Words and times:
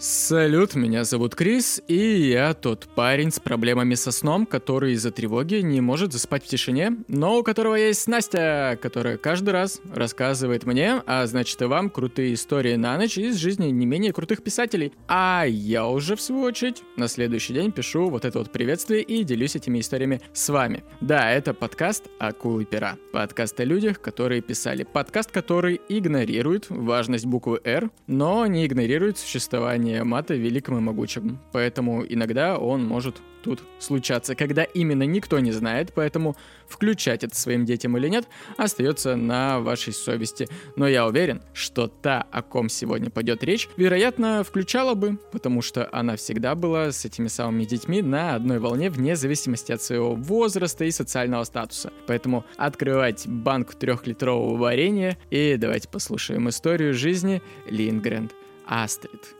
Салют, 0.00 0.76
меня 0.76 1.02
зовут 1.02 1.34
Крис, 1.34 1.82
и 1.88 1.96
я 1.96 2.54
тот 2.54 2.86
парень 2.94 3.32
с 3.32 3.40
проблемами 3.40 3.96
со 3.96 4.12
сном, 4.12 4.46
который 4.46 4.92
из-за 4.92 5.10
тревоги 5.10 5.56
не 5.56 5.80
может 5.80 6.12
заспать 6.12 6.44
в 6.44 6.46
тишине, 6.46 6.98
но 7.08 7.36
у 7.38 7.42
которого 7.42 7.74
есть 7.74 8.06
Настя, 8.06 8.78
которая 8.80 9.16
каждый 9.16 9.50
раз 9.50 9.80
рассказывает 9.92 10.66
мне, 10.66 11.02
а 11.04 11.26
значит 11.26 11.60
и 11.62 11.64
вам, 11.64 11.90
крутые 11.90 12.34
истории 12.34 12.76
на 12.76 12.96
ночь 12.96 13.18
из 13.18 13.38
жизни 13.38 13.70
не 13.70 13.86
менее 13.86 14.12
крутых 14.12 14.44
писателей. 14.44 14.92
А 15.08 15.44
я 15.48 15.88
уже, 15.88 16.14
в 16.14 16.20
свою 16.20 16.42
очередь, 16.42 16.84
на 16.96 17.08
следующий 17.08 17.54
день 17.54 17.72
пишу 17.72 18.08
вот 18.08 18.24
это 18.24 18.38
вот 18.38 18.52
приветствие 18.52 19.02
и 19.02 19.24
делюсь 19.24 19.56
этими 19.56 19.80
историями 19.80 20.20
с 20.32 20.48
вами. 20.48 20.84
Да, 21.00 21.28
это 21.32 21.54
подкаст 21.54 22.04
«Акулы 22.20 22.66
пера». 22.66 22.98
Подкаст 23.12 23.58
о 23.58 23.64
людях, 23.64 24.00
которые 24.00 24.42
писали. 24.42 24.84
Подкаст, 24.84 25.32
который 25.32 25.80
игнорирует 25.88 26.66
важность 26.70 27.26
буквы 27.26 27.60
«Р», 27.64 27.90
но 28.06 28.46
не 28.46 28.64
игнорирует 28.64 29.18
существование 29.18 29.87
создания 29.88 30.04
мата 30.04 30.34
великим 30.34 30.76
и 30.76 30.80
могучим, 30.80 31.38
поэтому 31.52 32.04
иногда 32.06 32.58
он 32.58 32.84
может 32.84 33.16
тут 33.42 33.62
случаться, 33.78 34.34
когда 34.34 34.64
именно 34.64 35.04
никто 35.04 35.38
не 35.38 35.52
знает, 35.52 35.92
поэтому 35.94 36.36
включать 36.66 37.24
это 37.24 37.34
своим 37.36 37.64
детям 37.64 37.96
или 37.96 38.08
нет, 38.08 38.26
остается 38.56 39.16
на 39.16 39.60
вашей 39.60 39.92
совести. 39.92 40.48
Но 40.76 40.88
я 40.88 41.06
уверен, 41.06 41.40
что 41.54 41.86
та, 41.86 42.26
о 42.32 42.42
ком 42.42 42.68
сегодня 42.68 43.10
пойдет 43.10 43.44
речь, 43.44 43.68
вероятно, 43.76 44.42
включала 44.42 44.94
бы, 44.94 45.18
потому 45.32 45.62
что 45.62 45.88
она 45.92 46.16
всегда 46.16 46.54
была 46.54 46.90
с 46.90 47.04
этими 47.04 47.28
самыми 47.28 47.64
детьми 47.64 48.02
на 48.02 48.34
одной 48.34 48.58
волне 48.58 48.90
вне 48.90 49.16
зависимости 49.16 49.72
от 49.72 49.80
своего 49.82 50.14
возраста 50.14 50.84
и 50.84 50.90
социального 50.90 51.44
статуса. 51.44 51.92
Поэтому 52.06 52.44
открывайте 52.56 53.28
банку 53.28 53.72
трехлитрового 53.74 54.56
варенья 54.56 55.16
и 55.30 55.56
давайте 55.56 55.88
послушаем 55.88 56.48
историю 56.48 56.92
жизни 56.92 57.40
Лингренд 57.70 58.32
Астрид. 58.66 59.37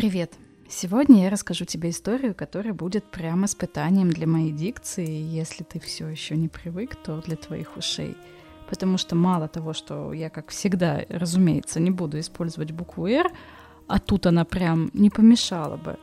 Привет! 0.00 0.32
Сегодня 0.68 1.24
я 1.24 1.30
расскажу 1.30 1.66
тебе 1.66 1.90
историю, 1.90 2.34
которая 2.34 2.72
будет 2.72 3.04
прямо 3.04 3.44
испытанием 3.44 4.10
для 4.10 4.26
моей 4.26 4.50
дикции. 4.50 5.06
Если 5.06 5.62
ты 5.62 5.78
все 5.78 6.08
еще 6.08 6.36
не 6.36 6.48
привык, 6.48 6.96
то 6.96 7.20
для 7.20 7.36
твоих 7.36 7.76
ушей. 7.76 8.16
Потому 8.68 8.96
что 8.96 9.14
мало 9.14 9.48
того, 9.48 9.74
что 9.74 10.14
я, 10.14 10.30
как 10.30 10.48
всегда, 10.48 11.04
разумеется, 11.08 11.80
не 11.80 11.90
буду 11.90 12.18
использовать 12.18 12.72
букву 12.72 13.06
«Р», 13.06 13.30
а 13.88 13.98
тут 13.98 14.24
она 14.26 14.44
прям 14.44 14.90
не 14.94 15.10
помешала 15.10 15.76
бы, 15.76 15.98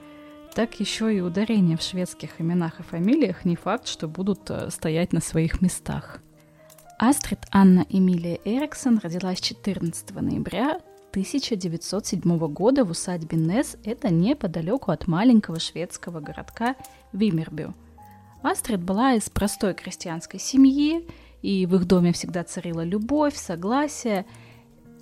так 0.57 0.79
еще 0.79 1.15
и 1.15 1.21
ударения 1.21 1.77
в 1.77 1.83
шведских 1.83 2.41
именах 2.41 2.79
и 2.79 2.83
фамилиях 2.83 3.45
не 3.45 3.55
факт, 3.55 3.87
что 3.87 4.07
будут 4.07 4.49
э, 4.49 4.71
стоять 4.71 5.13
на 5.13 5.21
своих 5.21 5.61
местах. 5.61 6.19
Астрид 6.97 7.41
Анна 7.51 7.85
Эмилия 7.89 8.39
Эриксон 8.43 8.97
родилась 8.97 9.39
14 9.39 10.19
ноября 10.19 10.79
1907 11.11 12.21
года 12.47 12.85
в 12.85 12.89
усадьбе 12.89 13.37
Несс, 13.37 13.77
это 13.83 14.11
неподалеку 14.11 14.89
от 14.89 15.05
маленького 15.05 15.59
шведского 15.59 16.21
городка 16.21 16.75
Вимербю. 17.13 17.75
Астрид 18.41 18.81
была 18.81 19.13
из 19.13 19.29
простой 19.29 19.75
крестьянской 19.75 20.39
семьи, 20.39 21.07
и 21.43 21.67
в 21.67 21.75
их 21.75 21.85
доме 21.85 22.13
всегда 22.13 22.43
царила 22.43 22.83
любовь, 22.83 23.35
согласие. 23.35 24.25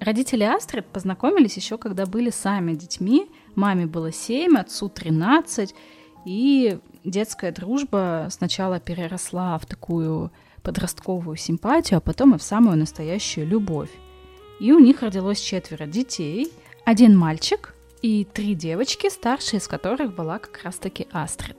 Родители 0.01 0.43
Астрид 0.43 0.85
познакомились 0.87 1.55
еще 1.55 1.77
когда 1.77 2.05
были 2.05 2.29
сами 2.29 2.75
детьми. 2.75 3.29
Маме 3.55 3.85
было 3.85 4.11
7, 4.11 4.57
отцу 4.57 4.89
13, 4.89 5.73
и 6.25 6.79
детская 7.03 7.51
дружба 7.51 8.27
сначала 8.31 8.79
переросла 8.79 9.57
в 9.57 9.65
такую 9.65 10.31
подростковую 10.63 11.37
симпатию, 11.37 11.97
а 11.97 12.01
потом 12.01 12.35
и 12.35 12.37
в 12.37 12.43
самую 12.43 12.77
настоящую 12.77 13.47
любовь. 13.47 13.91
И 14.59 14.71
у 14.71 14.79
них 14.79 15.01
родилось 15.01 15.39
четверо 15.39 15.85
детей, 15.85 16.51
один 16.85 17.17
мальчик 17.17 17.75
и 18.01 18.25
три 18.25 18.55
девочки, 18.55 19.09
старшая 19.09 19.59
из 19.59 19.67
которых 19.67 20.15
была 20.15 20.39
как 20.39 20.63
раз-таки 20.63 21.07
Астрид. 21.11 21.57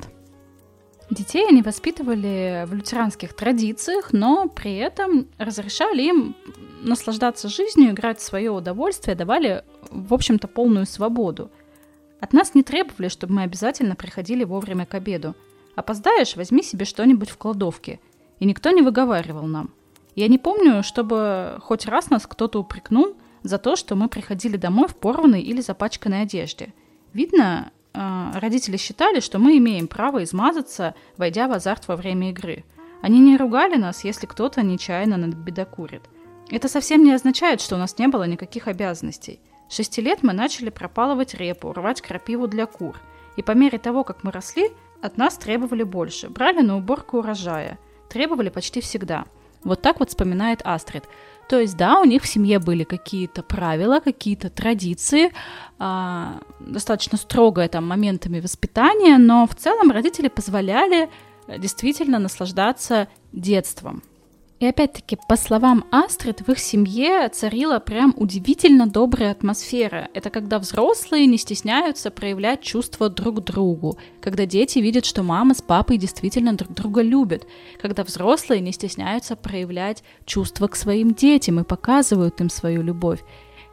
Детей 1.09 1.47
они 1.49 1.63
воспитывали 1.63 2.65
в 2.67 2.75
лютеранских 2.75 3.33
традициях, 3.33 4.13
но 4.13 4.49
при 4.49 4.77
этом 4.77 5.28
разрешали 5.39 6.03
им 6.03 6.37
наслаждаться 6.83 7.49
жизнью, 7.49 7.91
играть 7.91 8.19
в 8.19 8.25
свое 8.25 8.51
удовольствие, 8.51 9.15
давали, 9.15 9.63
в 9.91 10.13
общем-то, 10.13 10.49
полную 10.49 10.84
свободу. 10.84 11.51
От 12.21 12.32
нас 12.32 12.54
не 12.54 12.62
требовали, 12.62 13.09
чтобы 13.09 13.34
мы 13.34 13.43
обязательно 13.43 13.94
приходили 13.94 14.44
вовремя 14.44 14.87
к 14.87 14.94
обеду. 14.94 15.34
Опоздаешь, 15.75 16.37
возьми 16.37 16.62
себе 16.62 16.84
что-нибудь 16.84 17.31
в 17.31 17.37
кладовке. 17.37 18.00
И 18.38 18.44
никто 18.44 18.71
не 18.71 18.82
выговаривал 18.82 19.47
нам– 19.47 19.71
я 20.16 20.28
не 20.28 20.38
помню, 20.38 20.82
чтобы 20.82 21.59
хоть 21.60 21.87
раз 21.87 22.09
нас 22.09 22.27
кто-то 22.27 22.59
упрекнул 22.59 23.15
за 23.43 23.59
то, 23.59 23.77
что 23.77 23.94
мы 23.97 24.09
приходили 24.09 24.56
домой 24.56 24.88
в 24.88 24.97
порванной 24.97 25.43
или 25.43 25.60
запачканной 25.60 26.22
одежде. 26.22 26.72
Видно, 27.12 27.71
э, 27.93 28.31
родители 28.33 28.78
считали, 28.78 29.21
что 29.21 29.38
мы 29.38 29.59
имеем 29.59 29.87
право 29.88 30.25
измазаться, 30.25 30.94
войдя 31.19 31.48
в 31.48 31.53
азарт 31.53 31.87
во 31.87 31.97
время 31.97 32.31
игры. 32.31 32.65
Они 33.03 33.21
не 33.21 33.37
ругали 33.37 33.77
нас, 33.77 34.04
если 34.04 34.25
кто-то 34.25 34.62
нечаянно 34.62 35.19
надбедокурит. 35.19 36.03
Это 36.50 36.69
совсем 36.69 37.04
не 37.04 37.12
означает, 37.12 37.60
что 37.60 37.75
у 37.75 37.78
нас 37.78 37.98
не 37.98 38.09
было 38.09 38.25
никаких 38.25 38.69
обязанностей. 38.69 39.38
Шести 39.69 40.00
лет 40.00 40.22
мы 40.22 40.32
начали 40.32 40.71
пропалывать 40.71 41.34
репу, 41.34 41.72
рвать 41.72 42.00
крапиву 42.00 42.47
для 42.47 42.66
кур. 42.66 42.97
И 43.37 43.43
по 43.43 43.53
мере 43.53 43.78
того, 43.78 44.04
как 44.04 44.25
мы 44.25 44.31
росли, 44.31 44.71
от 45.03 45.16
нас 45.16 45.37
требовали 45.37 45.82
больше. 45.82 46.28
Брали 46.28 46.60
на 46.60 46.77
уборку 46.77 47.19
урожая. 47.19 47.78
Требовали 48.09 48.49
почти 48.49 48.81
всегда– 48.81 49.25
вот 49.66 49.82
так 49.82 49.99
вот 49.99 50.10
вспоминает 50.10 50.60
Астрид. 50.65 51.04
То 51.49 51.59
есть, 51.59 51.77
да, 51.77 52.00
у 52.00 52.04
них 52.04 52.22
в 52.22 52.28
семье 52.28 52.60
были 52.60 52.84
какие-то 52.84 53.43
правила, 53.43 53.99
какие-то 53.99 54.49
традиции, 54.49 55.32
а, 55.78 56.41
достаточно 56.60 57.19
строгое 57.19 57.69
там 57.69 57.84
моментами 57.87 58.38
воспитания, 58.38 59.19
но 59.19 59.44
в 59.47 59.56
целом 59.56 59.91
родители 59.91 60.28
позволяли 60.28 61.09
э, 61.48 61.59
действительно 61.59 62.21
наслаждаться 62.21 63.09
детством. 63.33 64.04
И 64.59 64.65
опять-таки, 64.65 65.19
по 65.28 65.37
словам 65.37 65.84
Астрид, 65.91 66.41
в 66.41 66.50
их 66.50 66.59
семье 66.59 67.28
царила 67.28 67.78
прям 67.78 68.15
удивительно 68.17 68.87
добрая 68.87 69.33
атмосфера. 69.33 70.09
Это 70.15 70.31
когда 70.31 70.59
взрослые 70.59 71.27
не 71.27 71.37
стесняются 71.37 72.11
проявлять 72.11 72.62
чувства 72.62 73.11
друг 73.11 73.45
другу, 73.45 73.99
когда 74.22 74.47
дети 74.47 74.78
видят, 74.78 75.05
что 75.05 75.22
мама 75.22 75.55
с 75.55 75.61
папой 75.61 75.99
действительно 75.99 76.55
друг 76.55 76.72
друга 76.72 77.03
любят, 77.03 77.47
когда 77.83 78.03
взрослые 78.03 78.62
не 78.62 78.72
стесняются 78.72 79.37
проявлять 79.37 80.03
чувства 80.25 80.69
к 80.69 80.77
своим 80.77 81.12
детям 81.12 81.61
и 81.61 81.65
показывают 81.65 82.41
им 82.41 82.49
свою 82.49 82.83
любовь. 82.83 83.22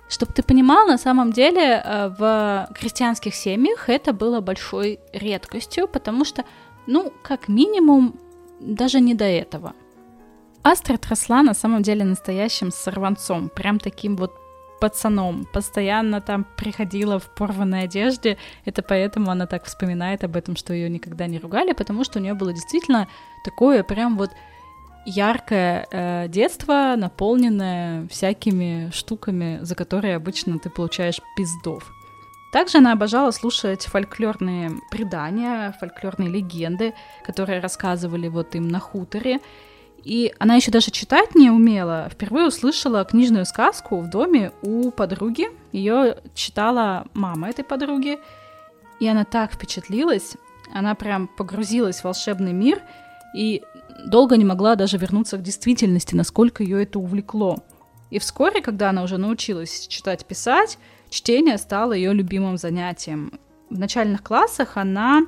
Чтобы 0.10 0.34
ты 0.34 0.44
понимал, 0.44 0.86
на 0.86 0.98
самом 0.98 1.32
деле 1.32 1.82
э, 1.82 2.14
в 2.20 2.70
крестьянских 2.78 3.36
семьях 3.36 3.88
это 3.88 4.12
было 4.12 4.42
большой 4.42 5.00
редкостью, 5.14 5.88
потому 5.88 6.26
что, 6.26 6.44
ну, 6.88 7.14
как 7.24 7.48
минимум, 7.48 8.20
даже 8.60 9.00
не 9.00 9.14
до 9.14 9.24
этого– 9.24 9.74
Астрид 10.64 11.06
росла 11.08 11.44
на 11.44 11.54
самом 11.54 11.84
деле 11.84 12.06
настоящим 12.06 12.72
сорванцом, 12.72 13.50
прям 13.50 13.80
таким 13.80 14.16
вот 14.16 14.40
пацаном, 14.80 15.46
постоянно 15.54 16.22
там 16.22 16.46
приходила 16.58 17.20
в 17.20 17.30
порванной 17.36 17.84
одежде, 17.84 18.38
это 18.66 18.82
поэтому 18.82 19.32
она 19.32 19.46
так 19.46 19.66
вспоминает 19.66 20.24
об 20.24 20.36
этом, 20.36 20.56
что 20.56 20.74
ее 20.74 20.90
никогда 20.90 21.28
не 21.28 21.40
ругали, 21.40 21.74
потому 21.74 22.04
что 22.04 22.20
у 22.20 22.22
нее 22.22 22.34
было 22.34 22.54
действительно 22.54 23.08
такое 23.46 23.84
прям 23.84 24.18
вот 24.18 24.32
яркое 25.06 25.88
э, 25.92 26.28
детство, 26.28 26.96
наполненное 26.98 28.08
всякими 28.08 28.90
штуками, 28.94 29.60
за 29.62 29.76
которые 29.76 30.16
обычно 30.16 30.60
ты 30.60 30.70
получаешь 30.70 31.22
пиздов. 31.36 31.92
Также 32.54 32.78
она 32.78 32.94
обожала 32.94 33.32
слушать 33.32 33.86
фольклорные 33.86 34.72
предания, 34.92 35.74
фольклорные 35.80 36.30
легенды, 36.30 36.94
которые 37.26 37.60
рассказывали 37.60 38.28
вот 38.28 38.54
им 38.56 38.68
на 38.68 38.80
хуторе. 38.80 39.40
И 40.04 40.34
она 40.38 40.56
еще 40.56 40.72
даже 40.72 40.92
читать 40.92 41.34
не 41.34 41.50
умела. 41.50 42.10
Впервые 42.12 42.48
услышала 42.48 43.06
книжную 43.06 43.46
сказку 43.46 44.00
в 44.00 44.10
доме 44.10 44.52
у 44.62 44.92
подруги. 44.92 45.48
Ее 45.72 46.18
читала 46.36 47.08
мама 47.14 47.50
этой 47.50 47.64
подруги. 47.64 48.20
И 49.00 49.08
она 49.08 49.24
так 49.24 49.54
впечатлилась. 49.54 50.36
Она 50.74 50.96
прям 50.96 51.28
погрузилась 51.28 52.02
в 52.02 52.04
волшебный 52.04 52.54
мир 52.54 52.82
и 53.36 53.64
долго 54.06 54.36
не 54.38 54.46
могла 54.46 54.76
даже 54.76 54.98
вернуться 54.98 55.38
к 55.38 55.42
действительности, 55.42 56.16
насколько 56.16 56.64
ее 56.64 56.84
это 56.84 57.00
увлекло. 57.00 57.60
И 58.10 58.20
вскоре, 58.20 58.62
когда 58.62 58.90
она 58.90 59.04
уже 59.04 59.18
научилась 59.18 59.88
читать, 59.88 60.26
писать, 60.26 60.78
чтение 61.10 61.58
стало 61.58 61.94
ее 61.94 62.14
любимым 62.14 62.58
занятием. 62.58 63.40
В 63.70 63.80
начальных 63.80 64.22
классах 64.22 64.78
она 64.78 65.24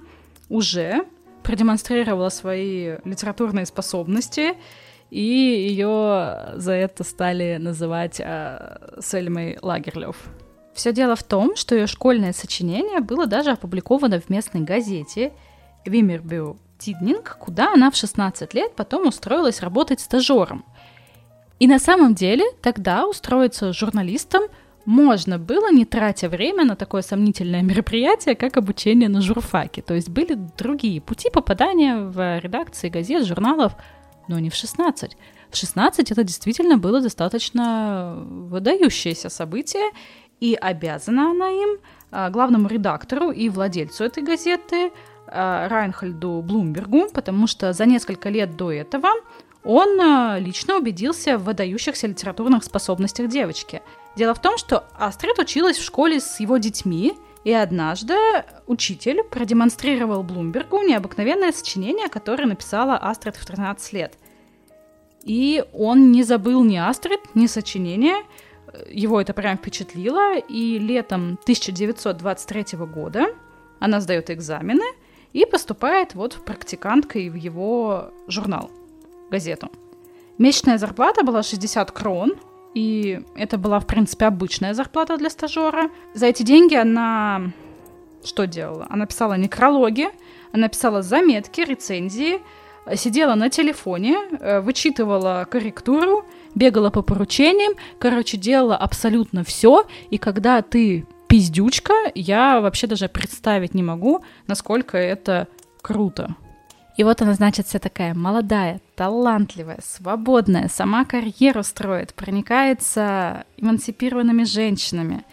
уже 0.49 1.05
продемонстрировала 1.45 2.29
свои 2.29 2.97
литературные 3.05 3.65
способности, 3.65 4.55
и 5.11 5.21
ее 5.21 6.53
за 6.55 6.73
это 6.73 7.03
стали 7.03 7.57
называть 7.57 8.19
э, 8.19 8.77
Сельмой 8.99 9.57
Лагерлёв. 9.61 10.17
Все 10.73 10.91
дело 10.91 11.15
в 11.15 11.23
том, 11.23 11.55
что 11.55 11.75
ее 11.75 11.87
школьное 11.87 12.33
сочинение 12.33 12.99
было 12.99 13.27
даже 13.27 13.51
опубликовано 13.51 14.19
в 14.19 14.29
местной 14.29 14.61
газете 14.61 15.31
Вимербю 15.85 16.57
Тиднинг, 16.79 17.37
куда 17.39 17.71
она 17.73 17.91
в 17.91 17.95
16 17.95 18.53
лет 18.55 18.75
потом 18.75 19.07
устроилась 19.07 19.61
работать 19.61 19.99
стажером. 19.99 20.65
И 21.59 21.67
на 21.67 21.79
самом 21.79 22.15
деле 22.15 22.43
тогда 22.61 23.07
устроиться 23.07 23.71
журналистом 23.71 24.43
можно 24.85 25.39
было, 25.39 25.71
не 25.71 25.85
тратя 25.85 26.29
время 26.29 26.63
на 26.65 26.75
такое 26.75 27.01
сомнительное 27.01 27.61
мероприятие, 27.61 28.35
как 28.35 28.57
обучение 28.57 29.09
на 29.09 29.21
журфаке. 29.21 29.81
То 29.81 29.93
есть 29.93 30.09
были 30.09 30.37
другие 30.57 31.01
пути 31.01 31.29
попадания 31.29 31.97
в 31.97 32.39
редакции 32.39 32.89
газет, 32.89 33.25
журналов, 33.25 33.73
но 34.27 34.39
не 34.39 34.49
в 34.49 34.55
16. 34.55 35.17
В 35.49 35.57
16 35.57 36.11
это 36.11 36.23
действительно 36.23 36.77
было 36.77 37.01
достаточно 37.01 38.15
выдающееся 38.27 39.29
событие, 39.29 39.91
и 40.39 40.55
обязана 40.59 41.31
она 41.31 41.49
им, 41.49 41.79
а, 42.11 42.29
главному 42.29 42.67
редактору 42.67 43.31
и 43.31 43.49
владельцу 43.49 44.03
этой 44.03 44.23
газеты, 44.23 44.91
а, 45.27 45.67
Райнхольду 45.69 46.41
Блумбергу, 46.45 47.09
потому 47.13 47.47
что 47.47 47.73
за 47.73 47.85
несколько 47.85 48.29
лет 48.29 48.55
до 48.55 48.71
этого 48.71 49.09
он 49.63 49.99
а, 49.99 50.37
лично 50.37 50.77
убедился 50.77 51.37
в 51.37 51.45
выдающихся 51.45 52.07
литературных 52.07 52.63
способностях 52.63 53.29
девочки. 53.29 53.81
Дело 54.15 54.33
в 54.33 54.41
том, 54.41 54.57
что 54.57 54.85
Астрид 54.97 55.37
училась 55.39 55.77
в 55.77 55.83
школе 55.83 56.19
с 56.19 56.39
его 56.39 56.57
детьми, 56.57 57.13
и 57.43 57.51
однажды 57.51 58.15
учитель 58.65 59.23
продемонстрировал 59.23 60.23
Блумбергу 60.23 60.81
необыкновенное 60.81 61.51
сочинение, 61.51 62.07
которое 62.07 62.45
написала 62.45 62.95
Астрид 62.97 63.35
в 63.35 63.45
13 63.45 63.93
лет. 63.93 64.17
И 65.23 65.63
он 65.73 66.11
не 66.11 66.23
забыл 66.23 66.63
ни 66.63 66.77
Астрид, 66.77 67.19
ни 67.35 67.47
сочинение. 67.47 68.15
Его 68.89 69.21
это 69.21 69.33
прям 69.33 69.57
впечатлило. 69.57 70.37
И 70.37 70.79
летом 70.79 71.37
1923 71.43 72.79
года 72.79 73.27
она 73.79 73.99
сдает 74.01 74.31
экзамены 74.31 74.85
и 75.33 75.45
поступает 75.45 76.15
вот 76.15 76.33
в 76.33 76.43
практиканткой 76.43 77.29
в 77.29 77.35
его 77.35 78.11
журнал, 78.27 78.71
газету. 79.29 79.69
Месячная 80.37 80.77
зарплата 80.77 81.23
была 81.23 81.43
60 81.43 81.91
крон, 81.91 82.35
и 82.75 83.21
это 83.35 83.57
была, 83.57 83.79
в 83.79 83.87
принципе, 83.87 84.25
обычная 84.25 84.73
зарплата 84.73 85.17
для 85.17 85.29
стажера. 85.29 85.89
За 86.13 86.27
эти 86.27 86.43
деньги 86.43 86.75
она 86.75 87.51
что 88.23 88.45
делала? 88.47 88.85
Она 88.89 89.05
писала 89.05 89.35
некрологи, 89.35 90.09
она 90.51 90.67
писала 90.67 91.01
заметки, 91.01 91.61
рецензии, 91.61 92.41
сидела 92.95 93.35
на 93.35 93.49
телефоне, 93.49 94.17
э, 94.39 94.59
вычитывала 94.59 95.47
корректуру, 95.49 96.25
бегала 96.53 96.89
по 96.89 97.01
поручениям, 97.01 97.73
короче, 97.99 98.37
делала 98.37 98.75
абсолютно 98.75 99.43
все, 99.43 99.85
и 100.09 100.17
когда 100.17 100.61
ты 100.61 101.05
пиздючка, 101.27 101.93
я 102.13 102.61
вообще 102.61 102.87
даже 102.87 103.07
представить 103.07 103.73
не 103.73 103.83
могу, 103.83 104.23
насколько 104.47 104.97
это 104.97 105.47
круто. 105.81 106.35
И 106.97 107.03
вот 107.03 107.21
она, 107.21 107.33
значит, 107.33 107.67
вся 107.67 107.79
такая 107.79 108.13
молодая, 108.13 108.79
талантливая, 108.95 109.79
свободная, 109.83 110.69
сама 110.69 111.03
карьеру 111.03 111.61
строит, 111.63 112.13
проникается 112.13 113.45
эмансипированными 113.57 114.43
женщинами. 114.43 115.25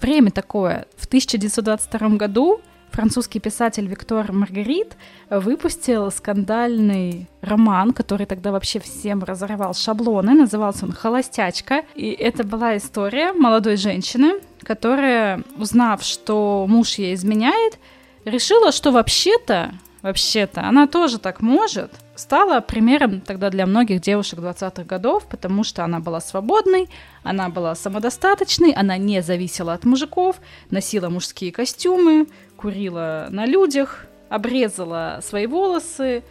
Время 0.00 0.30
такое. 0.30 0.86
В 0.96 1.06
1922 1.06 2.08
году 2.10 2.60
французский 2.90 3.40
писатель 3.40 3.86
Виктор 3.86 4.32
Маргарит 4.32 4.96
выпустил 5.28 6.10
скандальный 6.10 7.28
роман, 7.42 7.92
который 7.92 8.24
тогда 8.24 8.50
вообще 8.52 8.80
всем 8.80 9.22
разорвал 9.24 9.74
шаблоны. 9.74 10.32
Назывался 10.32 10.86
он 10.86 10.92
«Холостячка». 10.92 11.84
И 11.94 12.10
это 12.10 12.44
была 12.44 12.76
история 12.76 13.32
молодой 13.32 13.76
женщины, 13.76 14.40
которая, 14.62 15.42
узнав, 15.58 16.02
что 16.02 16.66
муж 16.68 16.94
ей 16.94 17.14
изменяет, 17.14 17.78
решила, 18.24 18.72
что 18.72 18.90
вообще-то 18.90 19.72
вообще-то, 20.04 20.60
она 20.68 20.86
тоже 20.86 21.18
так 21.18 21.40
может, 21.40 21.90
стала 22.14 22.60
примером 22.60 23.22
тогда 23.22 23.48
для 23.48 23.64
многих 23.64 24.02
девушек 24.02 24.38
20-х 24.38 24.84
годов, 24.84 25.26
потому 25.26 25.64
что 25.64 25.82
она 25.82 25.98
была 25.98 26.20
свободной, 26.20 26.90
она 27.22 27.48
была 27.48 27.74
самодостаточной, 27.74 28.72
она 28.72 28.98
не 28.98 29.22
зависела 29.22 29.72
от 29.72 29.84
мужиков, 29.84 30.36
носила 30.70 31.08
мужские 31.08 31.52
костюмы, 31.52 32.26
курила 32.58 33.28
на 33.30 33.46
людях, 33.46 34.04
обрезала 34.28 35.20
свои 35.22 35.46
волосы 35.46 36.22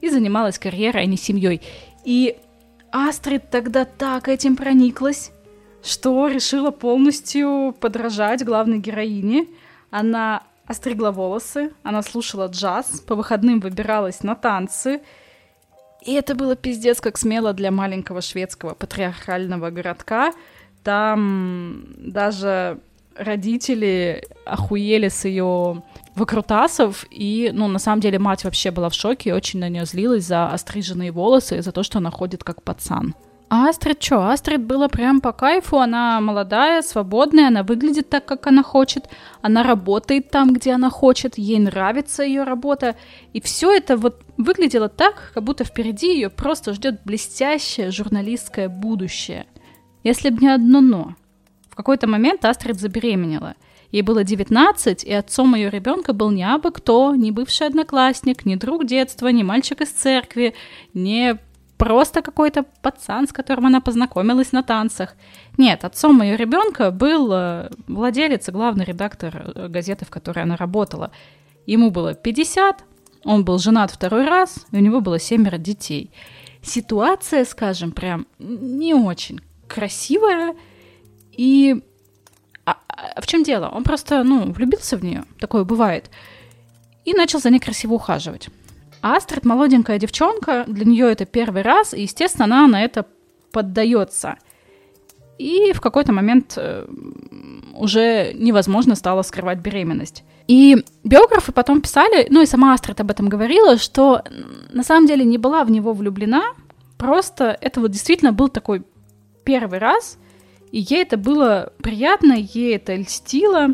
и 0.00 0.08
занималась 0.08 0.58
карьерой, 0.58 1.02
а 1.02 1.06
не 1.06 1.18
семьей. 1.18 1.60
И 2.06 2.34
Астрид 2.90 3.50
тогда 3.50 3.84
так 3.84 4.28
этим 4.28 4.56
прониклась, 4.56 5.32
что 5.82 6.28
решила 6.28 6.70
полностью 6.70 7.76
подражать 7.78 8.42
главной 8.42 8.78
героине. 8.78 9.48
Она 9.90 10.44
остригла 10.68 11.10
волосы, 11.10 11.72
она 11.82 12.02
слушала 12.02 12.46
джаз, 12.46 13.00
по 13.00 13.14
выходным 13.14 13.58
выбиралась 13.58 14.22
на 14.22 14.34
танцы. 14.34 15.00
И 16.02 16.12
это 16.12 16.34
было 16.34 16.54
пиздец 16.54 17.00
как 17.00 17.18
смело 17.18 17.52
для 17.52 17.70
маленького 17.70 18.20
шведского 18.20 18.74
патриархального 18.74 19.70
городка. 19.70 20.32
Там 20.84 21.86
даже 21.96 22.78
родители 23.16 24.22
охуели 24.44 25.08
с 25.08 25.24
ее 25.24 25.82
выкрутасов, 26.14 27.04
и, 27.10 27.50
ну, 27.52 27.66
на 27.66 27.78
самом 27.78 28.00
деле, 28.00 28.18
мать 28.18 28.44
вообще 28.44 28.70
была 28.70 28.90
в 28.90 28.94
шоке 28.94 29.30
и 29.30 29.32
очень 29.32 29.58
на 29.60 29.68
нее 29.68 29.86
злилась 29.86 30.24
за 30.24 30.48
остриженные 30.48 31.10
волосы 31.10 31.58
и 31.58 31.62
за 31.62 31.72
то, 31.72 31.82
что 31.82 31.98
она 31.98 32.10
ходит 32.10 32.44
как 32.44 32.62
пацан. 32.62 33.14
Астрид 33.50 34.02
что? 34.02 34.28
Астрид 34.28 34.62
было 34.62 34.88
прям 34.88 35.22
по 35.22 35.32
кайфу, 35.32 35.78
она 35.78 36.20
молодая, 36.20 36.82
свободная, 36.82 37.48
она 37.48 37.62
выглядит 37.62 38.10
так, 38.10 38.26
как 38.26 38.46
она 38.46 38.62
хочет, 38.62 39.08
она 39.40 39.62
работает 39.62 40.30
там, 40.30 40.52
где 40.52 40.72
она 40.72 40.90
хочет, 40.90 41.38
ей 41.38 41.58
нравится 41.58 42.22
ее 42.22 42.42
работа, 42.42 42.94
и 43.32 43.40
все 43.40 43.72
это 43.74 43.96
вот 43.96 44.22
выглядело 44.36 44.90
так, 44.90 45.32
как 45.32 45.44
будто 45.44 45.64
впереди 45.64 46.12
ее 46.12 46.28
просто 46.28 46.74
ждет 46.74 47.00
блестящее 47.04 47.90
журналистское 47.90 48.68
будущее. 48.68 49.46
Если 50.04 50.28
бы 50.28 50.42
не 50.42 50.48
одно 50.48 50.80
«но». 50.80 51.14
В 51.70 51.74
какой-то 51.74 52.06
момент 52.06 52.44
Астрид 52.44 52.78
забеременела. 52.78 53.54
Ей 53.92 54.02
было 54.02 54.24
19, 54.24 55.04
и 55.04 55.12
отцом 55.12 55.54
ее 55.54 55.70
ребенка 55.70 56.12
был 56.12 56.30
не 56.30 56.44
абы 56.44 56.70
кто, 56.70 57.14
не 57.14 57.32
бывший 57.32 57.68
одноклассник, 57.68 58.44
не 58.44 58.56
друг 58.56 58.84
детства, 58.84 59.28
не 59.28 59.44
мальчик 59.44 59.80
из 59.80 59.88
церкви, 59.88 60.54
не 60.92 61.38
просто 61.78 62.22
какой-то 62.22 62.64
пацан, 62.82 63.26
с 63.26 63.32
которым 63.32 63.66
она 63.66 63.80
познакомилась 63.80 64.52
на 64.52 64.62
танцах. 64.62 65.14
Нет, 65.56 65.84
отцом 65.84 66.20
ее 66.22 66.36
ребенка 66.36 66.90
был 66.90 67.32
э, 67.32 67.70
владелец 67.86 68.48
и 68.48 68.52
главный 68.52 68.84
редактор 68.84 69.52
э, 69.54 69.68
газеты, 69.68 70.04
в 70.04 70.10
которой 70.10 70.42
она 70.42 70.56
работала. 70.56 71.10
Ему 71.66 71.90
было 71.90 72.14
50, 72.14 72.84
он 73.24 73.44
был 73.44 73.58
женат 73.58 73.90
второй 73.90 74.26
раз, 74.26 74.66
и 74.72 74.76
у 74.76 74.80
него 74.80 75.00
было 75.00 75.18
семеро 75.18 75.56
детей. 75.56 76.10
Ситуация, 76.62 77.44
скажем, 77.44 77.92
прям 77.92 78.26
не 78.38 78.94
очень 78.94 79.40
красивая. 79.68 80.54
И 81.32 81.82
а, 82.64 82.76
а 82.88 83.20
в 83.20 83.26
чем 83.26 83.44
дело? 83.44 83.68
Он 83.68 83.84
просто, 83.84 84.24
ну, 84.24 84.52
влюбился 84.52 84.96
в 84.96 85.04
нее, 85.04 85.24
такое 85.38 85.64
бывает, 85.64 86.10
и 87.04 87.14
начал 87.14 87.38
за 87.38 87.50
ней 87.50 87.60
красиво 87.60 87.94
ухаживать. 87.94 88.48
Астрид 89.00 89.44
молоденькая 89.44 89.98
девчонка, 89.98 90.64
для 90.66 90.84
нее 90.84 91.10
это 91.10 91.24
первый 91.24 91.62
раз, 91.62 91.94
и, 91.94 92.02
естественно, 92.02 92.44
она 92.44 92.66
на 92.66 92.82
это 92.82 93.06
поддается. 93.52 94.36
И 95.38 95.72
в 95.72 95.80
какой-то 95.80 96.12
момент 96.12 96.54
э, 96.56 96.86
уже 97.76 98.32
невозможно 98.34 98.96
стало 98.96 99.22
скрывать 99.22 99.58
беременность. 99.58 100.24
И 100.48 100.84
биографы 101.04 101.52
потом 101.52 101.80
писали, 101.80 102.26
ну 102.30 102.42
и 102.42 102.46
сама 102.46 102.74
Астрид 102.74 103.00
об 103.00 103.10
этом 103.10 103.28
говорила, 103.28 103.76
что 103.78 104.22
на 104.72 104.82
самом 104.82 105.06
деле 105.06 105.24
не 105.24 105.38
была 105.38 105.64
в 105.64 105.70
него 105.70 105.92
влюблена, 105.92 106.42
просто 106.96 107.56
это 107.60 107.80
вот 107.80 107.92
действительно 107.92 108.32
был 108.32 108.48
такой 108.48 108.82
первый 109.44 109.78
раз, 109.78 110.18
и 110.72 110.80
ей 110.80 111.02
это 111.02 111.16
было 111.16 111.72
приятно, 111.82 112.32
ей 112.32 112.76
это 112.76 112.94
льстило. 112.94 113.68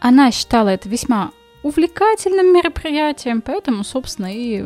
Она 0.00 0.30
считала 0.30 0.68
это 0.68 0.88
весьма 0.88 1.32
увлекательным 1.62 2.52
мероприятием, 2.54 3.40
поэтому, 3.40 3.84
собственно, 3.84 4.32
и 4.32 4.64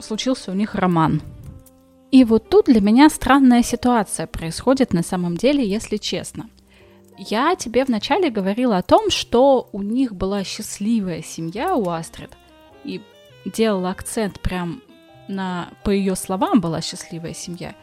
случился 0.00 0.50
у 0.50 0.54
них 0.54 0.74
роман. 0.74 1.22
И 2.10 2.24
вот 2.24 2.48
тут 2.48 2.66
для 2.66 2.80
меня 2.80 3.08
странная 3.08 3.62
ситуация 3.62 4.26
происходит 4.26 4.92
на 4.92 5.02
самом 5.02 5.36
деле, 5.36 5.66
если 5.66 5.96
честно. 5.96 6.48
Я 7.18 7.56
тебе 7.56 7.84
вначале 7.84 8.30
говорила 8.30 8.76
о 8.76 8.82
том, 8.82 9.10
что 9.10 9.68
у 9.72 9.82
них 9.82 10.14
была 10.14 10.44
счастливая 10.44 11.22
семья 11.22 11.74
у 11.74 11.88
Астрид, 11.88 12.30
и 12.84 13.00
делала 13.46 13.90
акцент 13.90 14.40
прям 14.40 14.82
на, 15.28 15.70
по 15.82 15.90
ее 15.90 16.14
словам, 16.14 16.60
была 16.60 16.80
счастливая 16.80 17.34
семья. 17.34 17.74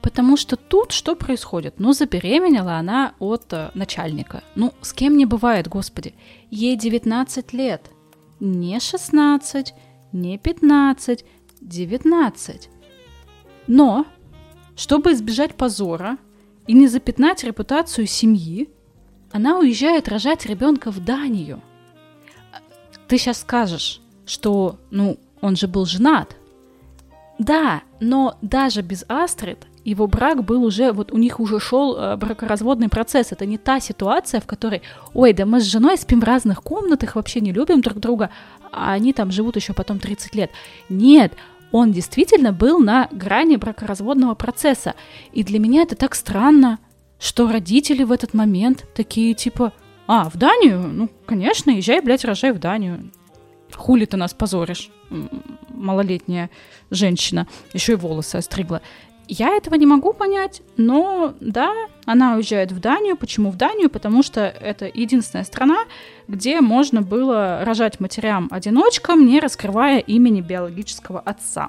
Потому 0.00 0.36
что 0.36 0.56
тут 0.56 0.92
что 0.92 1.16
происходит? 1.16 1.74
Ну, 1.78 1.92
забеременела 1.92 2.76
она 2.76 3.14
от 3.18 3.52
э, 3.52 3.70
начальника. 3.74 4.44
Ну, 4.54 4.72
с 4.80 4.92
кем 4.92 5.16
не 5.16 5.26
бывает, 5.26 5.68
господи. 5.68 6.14
Ей 6.50 6.76
19 6.76 7.52
лет. 7.52 7.90
Не 8.40 8.78
16, 8.78 9.74
не 10.12 10.38
15, 10.38 11.24
19. 11.60 12.70
Но, 13.66 14.06
чтобы 14.76 15.12
избежать 15.12 15.54
позора 15.54 16.16
и 16.68 16.72
не 16.72 16.86
запятнать 16.86 17.42
репутацию 17.42 18.06
семьи, 18.06 18.70
она 19.32 19.58
уезжает 19.58 20.08
рожать 20.08 20.46
ребенка 20.46 20.90
в 20.90 21.04
Данию. 21.04 21.60
Ты 23.08 23.18
сейчас 23.18 23.40
скажешь, 23.40 24.00
что, 24.26 24.78
ну, 24.90 25.18
он 25.40 25.56
же 25.56 25.66
был 25.66 25.86
женат. 25.86 26.36
Да, 27.38 27.82
но 28.00 28.36
даже 28.42 28.82
без 28.82 29.04
Астрид 29.08 29.67
его 29.84 30.06
брак 30.06 30.44
был 30.44 30.64
уже, 30.64 30.92
вот 30.92 31.12
у 31.12 31.18
них 31.18 31.40
уже 31.40 31.60
шел 31.60 31.96
э, 31.96 32.16
бракоразводный 32.16 32.88
процесс. 32.88 33.32
Это 33.32 33.46
не 33.46 33.58
та 33.58 33.80
ситуация, 33.80 34.40
в 34.40 34.46
которой, 34.46 34.82
ой, 35.14 35.32
да 35.32 35.46
мы 35.46 35.60
с 35.60 35.64
женой 35.64 35.96
спим 35.96 36.20
в 36.20 36.24
разных 36.24 36.62
комнатах, 36.62 37.16
вообще 37.16 37.40
не 37.40 37.52
любим 37.52 37.80
друг 37.80 37.98
друга, 37.98 38.30
а 38.72 38.92
они 38.92 39.12
там 39.12 39.30
живут 39.30 39.56
еще 39.56 39.72
потом 39.72 39.98
30 39.98 40.34
лет. 40.34 40.50
Нет, 40.88 41.32
он 41.72 41.92
действительно 41.92 42.52
был 42.52 42.78
на 42.78 43.08
грани 43.12 43.56
бракоразводного 43.56 44.34
процесса. 44.34 44.94
И 45.32 45.44
для 45.44 45.58
меня 45.58 45.82
это 45.82 45.96
так 45.96 46.14
странно, 46.14 46.78
что 47.18 47.50
родители 47.50 48.04
в 48.04 48.12
этот 48.12 48.34
момент 48.34 48.86
такие 48.94 49.34
типа, 49.34 49.72
а, 50.06 50.30
в 50.30 50.36
Данию? 50.36 50.80
Ну, 50.80 51.10
конечно, 51.26 51.70
езжай, 51.70 52.00
блядь, 52.00 52.24
рожай 52.24 52.52
в 52.52 52.58
Данию. 52.58 53.10
Хули 53.74 54.06
ты 54.06 54.16
нас 54.16 54.32
позоришь, 54.32 54.90
малолетняя 55.68 56.48
женщина, 56.90 57.46
еще 57.72 57.92
и 57.92 57.96
волосы 57.96 58.36
остригла. 58.36 58.80
Я 59.28 59.54
этого 59.54 59.74
не 59.74 59.84
могу 59.84 60.14
понять, 60.14 60.62
но 60.78 61.34
да, 61.40 61.74
она 62.06 62.36
уезжает 62.36 62.72
в 62.72 62.80
Данию. 62.80 63.14
Почему 63.14 63.50
в 63.50 63.56
Данию? 63.56 63.90
Потому 63.90 64.22
что 64.22 64.40
это 64.40 64.86
единственная 64.86 65.44
страна, 65.44 65.84
где 66.28 66.62
можно 66.62 67.02
было 67.02 67.62
рожать 67.62 68.00
матерям-одиночкам, 68.00 69.26
не 69.26 69.38
раскрывая 69.38 69.98
имени 69.98 70.40
биологического 70.40 71.20
отца. 71.20 71.68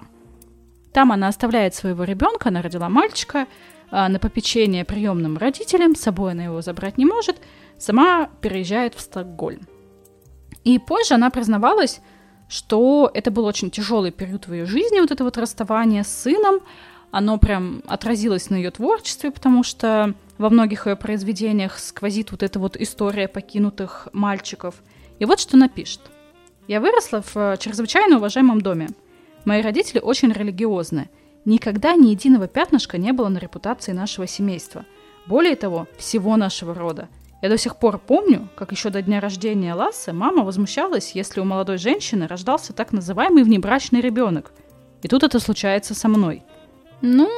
Там 0.94 1.12
она 1.12 1.28
оставляет 1.28 1.76
своего 1.76 2.06
ребенка, 2.06 2.48
она 2.48 2.62
родила 2.62 2.88
мальчика, 2.88 3.46
а, 3.92 4.08
на 4.08 4.20
попечение 4.20 4.86
приемным 4.86 5.38
родителям, 5.38 5.96
с 5.96 6.02
собой 6.02 6.32
она 6.32 6.46
его 6.46 6.62
забрать 6.62 6.98
не 6.98 7.06
может, 7.06 7.38
сама 7.78 8.30
переезжает 8.40 8.96
в 8.96 9.02
Стокгольм. 9.02 9.68
И 10.64 10.80
позже 10.80 11.16
она 11.16 11.30
признавалась, 11.30 12.00
что 12.48 13.12
это 13.14 13.32
был 13.32 13.46
очень 13.46 13.70
тяжелый 13.70 14.12
период 14.12 14.48
в 14.48 14.54
ее 14.54 14.66
жизни, 14.66 15.02
вот 15.02 15.12
это 15.12 15.24
вот 15.24 15.38
расставание 15.38 16.04
с 16.04 16.08
сыном, 16.08 16.62
оно 17.12 17.38
прям 17.38 17.82
отразилось 17.88 18.50
на 18.50 18.56
ее 18.56 18.72
творчестве, 18.72 19.32
потому 19.32 19.64
что 19.64 20.14
во 20.38 20.50
многих 20.50 20.88
ее 20.88 20.96
произведениях 20.96 21.80
сквозит 21.80 22.32
вот 22.32 22.44
эта 22.44 22.60
вот 22.60 22.76
история 22.78 23.28
покинутых 23.28 24.08
мальчиков. 24.14 24.76
И 25.18 25.26
вот 25.26 25.40
что 25.40 25.58
напишет. 25.58 26.02
«Я 26.68 26.80
выросла 26.80 27.24
в 27.34 27.58
чрезвычайно 27.58 28.18
уважаемом 28.18 28.62
доме. 28.62 28.90
Мои 29.46 29.62
родители 29.62 30.00
очень 30.00 30.32
религиозны. 30.32 31.10
Никогда 31.46 31.96
ни 31.96 32.10
единого 32.10 32.48
пятнышка 32.48 32.98
не 32.98 33.12
было 33.12 33.30
на 33.30 33.40
репутации 33.40 33.92
нашего 33.92 34.28
семейства. 34.28 34.86
Более 35.26 35.56
того, 35.56 35.88
всего 35.98 36.38
нашего 36.38 36.74
рода. 36.76 37.10
Я 37.42 37.50
до 37.50 37.58
сих 37.58 37.78
пор 37.78 38.00
помню, 38.00 38.50
как 38.56 38.72
еще 38.72 38.90
до 38.90 39.02
дня 39.02 39.22
рождения 39.22 39.74
Лассы 39.74 40.12
мама 40.12 40.44
возмущалась, 40.44 41.14
если 41.14 41.40
у 41.40 41.46
молодой 41.46 41.78
женщины 41.78 42.28
рождался 42.28 42.74
так 42.74 42.92
называемый 42.92 43.44
внебрачный 43.44 44.02
ребенок. 44.02 44.52
И 45.02 45.08
тут 45.08 45.24
это 45.24 45.40
случается 45.40 45.96
со 45.96 46.10
мной. 46.10 46.44
Ну, 47.02 47.30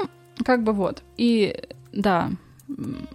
как 0.43 0.63
бы 0.63 0.73
вот. 0.73 1.03
И 1.17 1.55
да, 1.91 2.31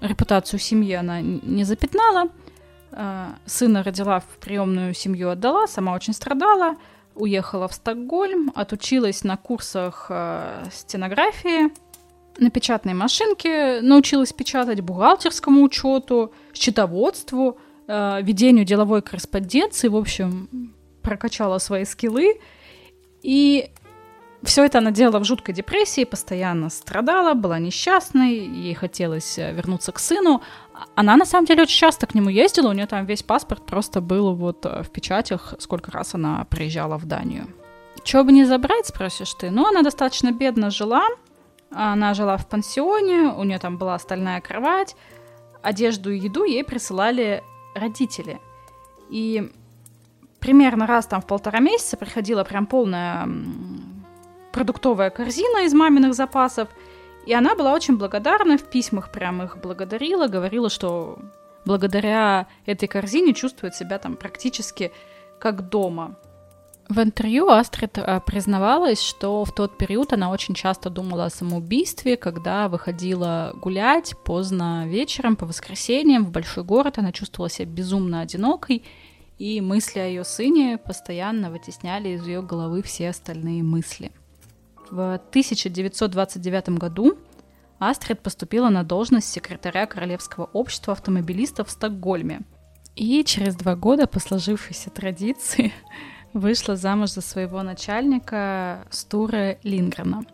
репутацию 0.01 0.61
семьи 0.61 0.93
она 0.93 1.21
не 1.21 1.65
запятнала. 1.65 2.31
А, 2.93 3.35
сына 3.47 3.83
родила 3.83 4.21
в 4.21 4.39
приемную 4.41 4.95
семью 4.95 5.31
отдала, 5.31 5.67
сама 5.67 5.95
очень 5.95 6.13
страдала. 6.13 6.77
Уехала 7.15 7.67
в 7.67 7.75
Стокгольм, 7.75 8.53
отучилась 8.55 9.25
на 9.25 9.37
курсах 9.37 10.07
а, 10.11 10.65
стенографии, 10.71 11.71
на 12.39 12.51
печатной 12.51 12.95
машинке 12.95 13.81
научилась 13.81 14.33
печатать, 14.33 14.81
бухгалтерскому 14.81 15.63
учету, 15.63 16.33
счетоводству, 16.53 17.59
а, 17.89 18.21
ведению 18.21 18.65
деловой 18.65 19.03
корреспонденции, 19.03 19.89
в 19.89 19.97
общем, 19.97 20.75
прокачала 21.03 21.59
свои 21.59 21.85
скиллы. 21.85 22.39
И 23.23 23.71
все 24.43 24.65
это 24.65 24.79
она 24.79 24.91
делала 24.91 25.19
в 25.19 25.25
жуткой 25.25 25.55
депрессии, 25.55 26.05
постоянно 26.05 26.71
страдала, 26.71 27.35
была 27.35 27.59
несчастной, 27.59 28.35
ей 28.39 28.75
хотелось 28.75 29.39
э, 29.39 29.53
вернуться 29.53 29.93
к 29.93 29.99
сыну. 29.99 30.43
Она, 30.95 31.17
на 31.17 31.25
самом 31.25 31.47
деле, 31.47 31.63
очень 31.63 31.79
часто 31.79 32.07
к 32.07 32.15
нему 32.15 32.29
ездила, 32.29 32.69
у 32.69 32.73
нее 32.73 32.87
там 32.87 33.07
весь 33.07 33.23
паспорт 33.23 33.65
просто 33.65 34.01
был 34.01 34.35
вот 34.35 34.65
э, 34.67 34.83
в 34.83 34.91
печатях, 34.91 35.55
сколько 35.59 35.91
раз 35.91 36.15
она 36.15 36.45
приезжала 36.51 36.99
в 36.99 37.07
Данию. 37.07 37.47
Чего 38.05 38.25
бы 38.25 38.33
не 38.33 38.45
забрать, 38.45 38.87
спросишь 38.87 39.35
ты? 39.35 39.51
Ну, 39.51 39.67
она 39.67 39.83
достаточно 39.83 40.31
бедно 40.33 40.71
жила, 40.71 41.07
она 41.71 42.15
жила 42.15 42.37
в 42.37 42.47
пансионе, 42.49 43.33
у 43.37 43.43
нее 43.43 43.59
там 43.59 43.79
была 43.79 43.99
стальная 43.99 44.41
кровать, 44.41 44.95
одежду 45.63 46.13
и 46.13 46.19
еду 46.19 46.45
ей 46.45 46.63
присылали 46.63 47.43
родители. 47.75 48.41
И 49.11 49.51
примерно 50.39 50.87
раз 50.87 51.07
там 51.07 51.21
в 51.21 51.27
полтора 51.27 51.59
месяца 51.59 51.97
приходила 51.97 52.45
прям 52.45 52.67
полная 52.67 53.29
продуктовая 54.57 55.11
корзина 55.11 55.67
из 55.67 55.75
маминых 55.75 56.15
запасов. 56.15 56.71
И 57.27 57.35
она 57.35 57.55
была 57.55 57.75
очень 57.75 57.99
благодарна, 57.99 58.57
в 58.57 58.63
письмах 58.63 59.13
прям 59.13 59.43
их 59.43 59.59
благодарила, 59.59 60.29
говорила, 60.29 60.71
что 60.71 61.19
благодаря 61.67 62.47
этой 62.65 62.89
корзине 62.89 63.35
чувствует 63.35 63.75
себя 63.75 63.99
там 63.99 64.17
практически 64.17 64.93
как 65.39 65.69
дома. 65.69 66.17
В 66.89 67.01
интервью 67.01 67.51
Астрид 67.51 67.99
э, 67.99 68.21
признавалась, 68.25 69.03
что 69.03 69.45
в 69.45 69.53
тот 69.53 69.77
период 69.77 70.15
она 70.15 70.31
очень 70.31 70.55
часто 70.55 70.89
думала 70.89 71.27
о 71.27 71.31
самоубийстве, 71.31 72.17
когда 72.17 72.69
выходила 72.69 73.53
гулять 73.61 74.15
поздно 74.25 74.87
вечером 74.87 75.37
по 75.37 75.45
воскресеньям 75.45 76.25
в 76.25 76.31
большой 76.31 76.65
город, 76.65 76.97
она 76.97 77.13
чувствовала 77.13 77.51
себя 77.51 77.67
безумно 77.67 78.23
одинокой, 78.23 78.85
и 79.37 79.61
мысли 79.61 79.99
о 79.99 80.07
ее 80.07 80.25
сыне 80.25 80.79
постоянно 80.79 81.51
вытесняли 81.51 82.11
из 82.11 82.27
ее 82.27 82.41
головы 82.41 82.81
все 82.83 83.11
остальные 83.11 83.63
мысли. 83.63 84.13
В 84.91 85.15
1929 85.15 86.69
году 86.71 87.19
Астрид 87.79 88.21
поступила 88.21 88.69
на 88.69 88.85
должность 88.85 89.29
секретаря 89.29 89.87
Королевского 89.87 90.45
общества 90.53 90.93
автомобилистов 90.93 91.69
в 91.69 91.73
Стокгольме. 91.73 92.43
И 92.95 93.23
через 93.25 93.57
два 93.57 93.75
года 93.75 94.07
по 94.07 94.21
сложившейся 94.21 94.91
традиции 94.91 95.73
вышла 96.33 96.77
замуж 96.77 97.11
за 97.11 97.21
своего 97.21 97.63
начальника 97.63 98.87
Стура 98.91 99.59
Лингрена. 99.63 100.25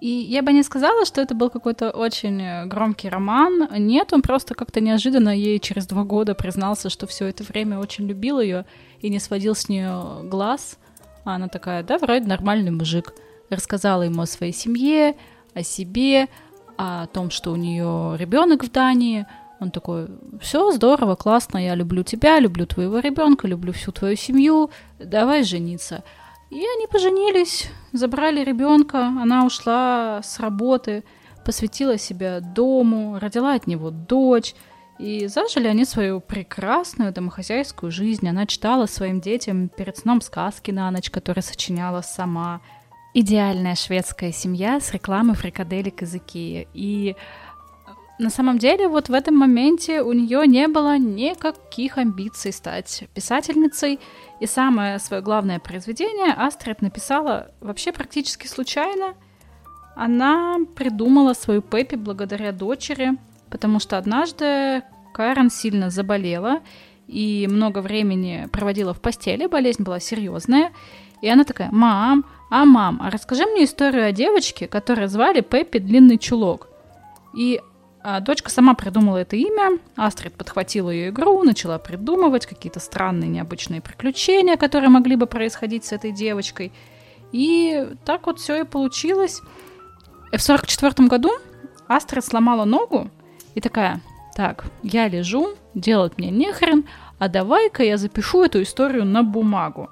И 0.00 0.08
я 0.08 0.42
бы 0.42 0.52
не 0.52 0.62
сказала, 0.62 1.04
что 1.04 1.20
это 1.20 1.34
был 1.34 1.50
какой-то 1.50 1.90
очень 1.90 2.68
громкий 2.68 3.08
роман. 3.08 3.68
Нет, 3.78 4.12
он 4.12 4.22
просто 4.22 4.54
как-то 4.54 4.80
неожиданно 4.80 5.30
ей 5.30 5.58
через 5.58 5.86
два 5.86 6.04
года 6.04 6.34
признался, 6.34 6.88
что 6.88 7.06
все 7.06 7.26
это 7.26 7.42
время 7.42 7.78
очень 7.78 8.06
любил 8.06 8.40
ее 8.40 8.64
и 9.00 9.10
не 9.10 9.18
сводил 9.18 9.56
с 9.56 9.68
нее 9.68 10.22
глаз. 10.24 10.78
А 11.24 11.34
она 11.34 11.48
такая, 11.48 11.82
да, 11.82 11.98
вроде 11.98 12.26
нормальный 12.26 12.70
мужик 12.70 13.12
рассказала 13.50 14.02
ему 14.02 14.22
о 14.22 14.26
своей 14.26 14.52
семье, 14.52 15.16
о 15.54 15.62
себе, 15.62 16.28
о 16.76 17.06
том, 17.06 17.30
что 17.30 17.52
у 17.52 17.56
нее 17.56 18.16
ребенок 18.18 18.64
в 18.64 18.70
Дании. 18.70 19.26
Он 19.60 19.70
такой, 19.72 20.08
все 20.40 20.70
здорово, 20.70 21.16
классно, 21.16 21.58
я 21.58 21.74
люблю 21.74 22.04
тебя, 22.04 22.38
люблю 22.38 22.66
твоего 22.66 23.00
ребенка, 23.00 23.48
люблю 23.48 23.72
всю 23.72 23.90
твою 23.90 24.16
семью, 24.16 24.70
давай 25.00 25.42
жениться. 25.42 26.04
И 26.50 26.56
они 26.56 26.86
поженились, 26.86 27.68
забрали 27.92 28.44
ребенка, 28.44 29.08
она 29.08 29.44
ушла 29.44 30.20
с 30.22 30.38
работы, 30.38 31.02
посвятила 31.44 31.98
себя 31.98 32.40
дому, 32.40 33.18
родила 33.20 33.54
от 33.54 33.66
него 33.66 33.90
дочь, 33.90 34.54
и 35.00 35.26
зажили 35.26 35.66
они 35.68 35.84
свою 35.84 36.20
прекрасную 36.20 37.12
домохозяйскую 37.12 37.92
жизнь. 37.92 38.28
Она 38.28 38.46
читала 38.46 38.86
своим 38.86 39.20
детям 39.20 39.68
перед 39.68 39.96
сном 39.96 40.20
сказки 40.20 40.70
на 40.70 40.90
ночь, 40.90 41.10
которые 41.10 41.42
сочиняла 41.42 42.02
сама– 42.02 42.60
идеальная 43.14 43.74
шведская 43.74 44.32
семья 44.32 44.80
с 44.80 44.92
рекламой 44.92 45.34
фрикаделек 45.34 46.02
из 46.02 46.14
Икеи. 46.14 46.68
И 46.74 47.16
на 48.18 48.30
самом 48.30 48.58
деле 48.58 48.88
вот 48.88 49.08
в 49.08 49.12
этом 49.12 49.36
моменте 49.36 50.02
у 50.02 50.12
нее 50.12 50.46
не 50.46 50.66
было 50.68 50.98
никаких 50.98 51.98
амбиций 51.98 52.52
стать 52.52 53.04
писательницей. 53.14 54.00
И 54.40 54.46
самое 54.46 54.98
свое 54.98 55.22
главное 55.22 55.58
произведение 55.58 56.32
Астрид 56.32 56.82
написала 56.82 57.50
вообще 57.60 57.92
практически 57.92 58.46
случайно. 58.46 59.14
Она 59.96 60.58
придумала 60.76 61.32
свою 61.32 61.62
Пеппи 61.62 61.96
благодаря 61.96 62.52
дочери, 62.52 63.12
потому 63.50 63.80
что 63.80 63.98
однажды 63.98 64.82
Карен 65.12 65.50
сильно 65.50 65.90
заболела 65.90 66.60
и 67.08 67.48
много 67.50 67.80
времени 67.80 68.46
проводила 68.52 68.94
в 68.94 69.00
постели, 69.00 69.46
болезнь 69.46 69.82
была 69.82 69.98
серьезная. 69.98 70.72
И 71.20 71.28
она 71.28 71.42
такая, 71.44 71.70
мам, 71.72 72.24
а 72.50 72.64
мам, 72.64 73.00
а 73.02 73.10
расскажи 73.10 73.44
мне 73.46 73.64
историю 73.64 74.06
о 74.06 74.12
девочке, 74.12 74.66
которую 74.66 75.08
звали 75.08 75.40
Пеппи 75.40 75.78
Длинный 75.78 76.18
Чулок. 76.18 76.68
И 77.36 77.60
а, 78.00 78.20
дочка 78.20 78.50
сама 78.50 78.74
придумала 78.74 79.18
это 79.18 79.36
имя, 79.36 79.78
Астрид 79.96 80.34
подхватила 80.34 80.90
ее 80.90 81.10
игру, 81.10 81.42
начала 81.42 81.78
придумывать 81.78 82.46
какие-то 82.46 82.80
странные 82.80 83.28
необычные 83.28 83.80
приключения, 83.80 84.56
которые 84.56 84.88
могли 84.88 85.16
бы 85.16 85.26
происходить 85.26 85.84
с 85.84 85.92
этой 85.92 86.12
девочкой. 86.12 86.72
И 87.32 87.86
так 88.04 88.26
вот 88.26 88.40
все 88.40 88.62
и 88.62 88.64
получилось. 88.64 89.42
В 90.32 90.38
сорок 90.38 90.66
четвертом 90.66 91.08
году 91.08 91.30
Астрид 91.86 92.24
сломала 92.24 92.64
ногу 92.64 93.10
и 93.54 93.60
такая, 93.60 94.00
так, 94.34 94.64
я 94.82 95.08
лежу, 95.08 95.54
делать 95.74 96.16
мне 96.16 96.30
нехрен, 96.30 96.84
а 97.18 97.28
давай-ка 97.28 97.82
я 97.82 97.96
запишу 97.96 98.44
эту 98.44 98.62
историю 98.62 99.04
на 99.04 99.22
бумагу. 99.22 99.90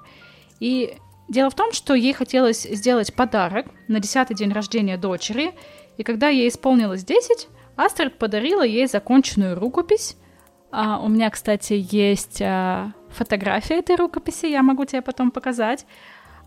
И 0.59 0.97
Дело 1.27 1.49
в 1.49 1.55
том, 1.55 1.73
что 1.73 1.93
ей 1.93 2.13
хотелось 2.13 2.63
сделать 2.63 3.13
подарок 3.13 3.67
на 3.87 3.99
десятый 3.99 4.35
день 4.35 4.51
рождения 4.51 4.97
дочери, 4.97 5.53
и 5.97 6.03
когда 6.03 6.29
ей 6.29 6.47
исполнилось 6.47 7.03
10, 7.03 7.49
Астрид 7.75 8.17
подарила 8.17 8.65
ей 8.65 8.87
законченную 8.87 9.59
рукопись. 9.59 10.15
А, 10.71 10.99
у 10.99 11.09
меня, 11.09 11.29
кстати, 11.29 11.85
есть 11.91 12.41
а, 12.41 12.93
фотография 13.09 13.79
этой 13.79 13.95
рукописи, 13.95 14.45
я 14.45 14.63
могу 14.63 14.85
тебе 14.85 15.01
потом 15.01 15.31
показать. 15.31 15.85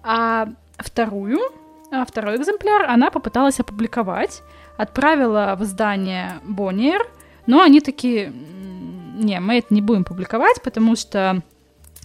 А 0.02 0.48
вторую, 0.78 1.40
а 1.90 2.04
второй 2.06 2.36
экземпляр 2.36 2.84
она 2.84 3.10
попыталась 3.10 3.60
опубликовать, 3.60 4.42
отправила 4.78 5.56
в 5.58 5.64
издание 5.64 6.40
Бонниер, 6.44 7.06
но 7.46 7.60
они 7.60 7.80
такие, 7.80 8.32
не, 8.32 9.40
мы 9.40 9.58
это 9.58 9.74
не 9.74 9.82
будем 9.82 10.04
публиковать, 10.04 10.62
потому 10.62 10.96
что 10.96 11.42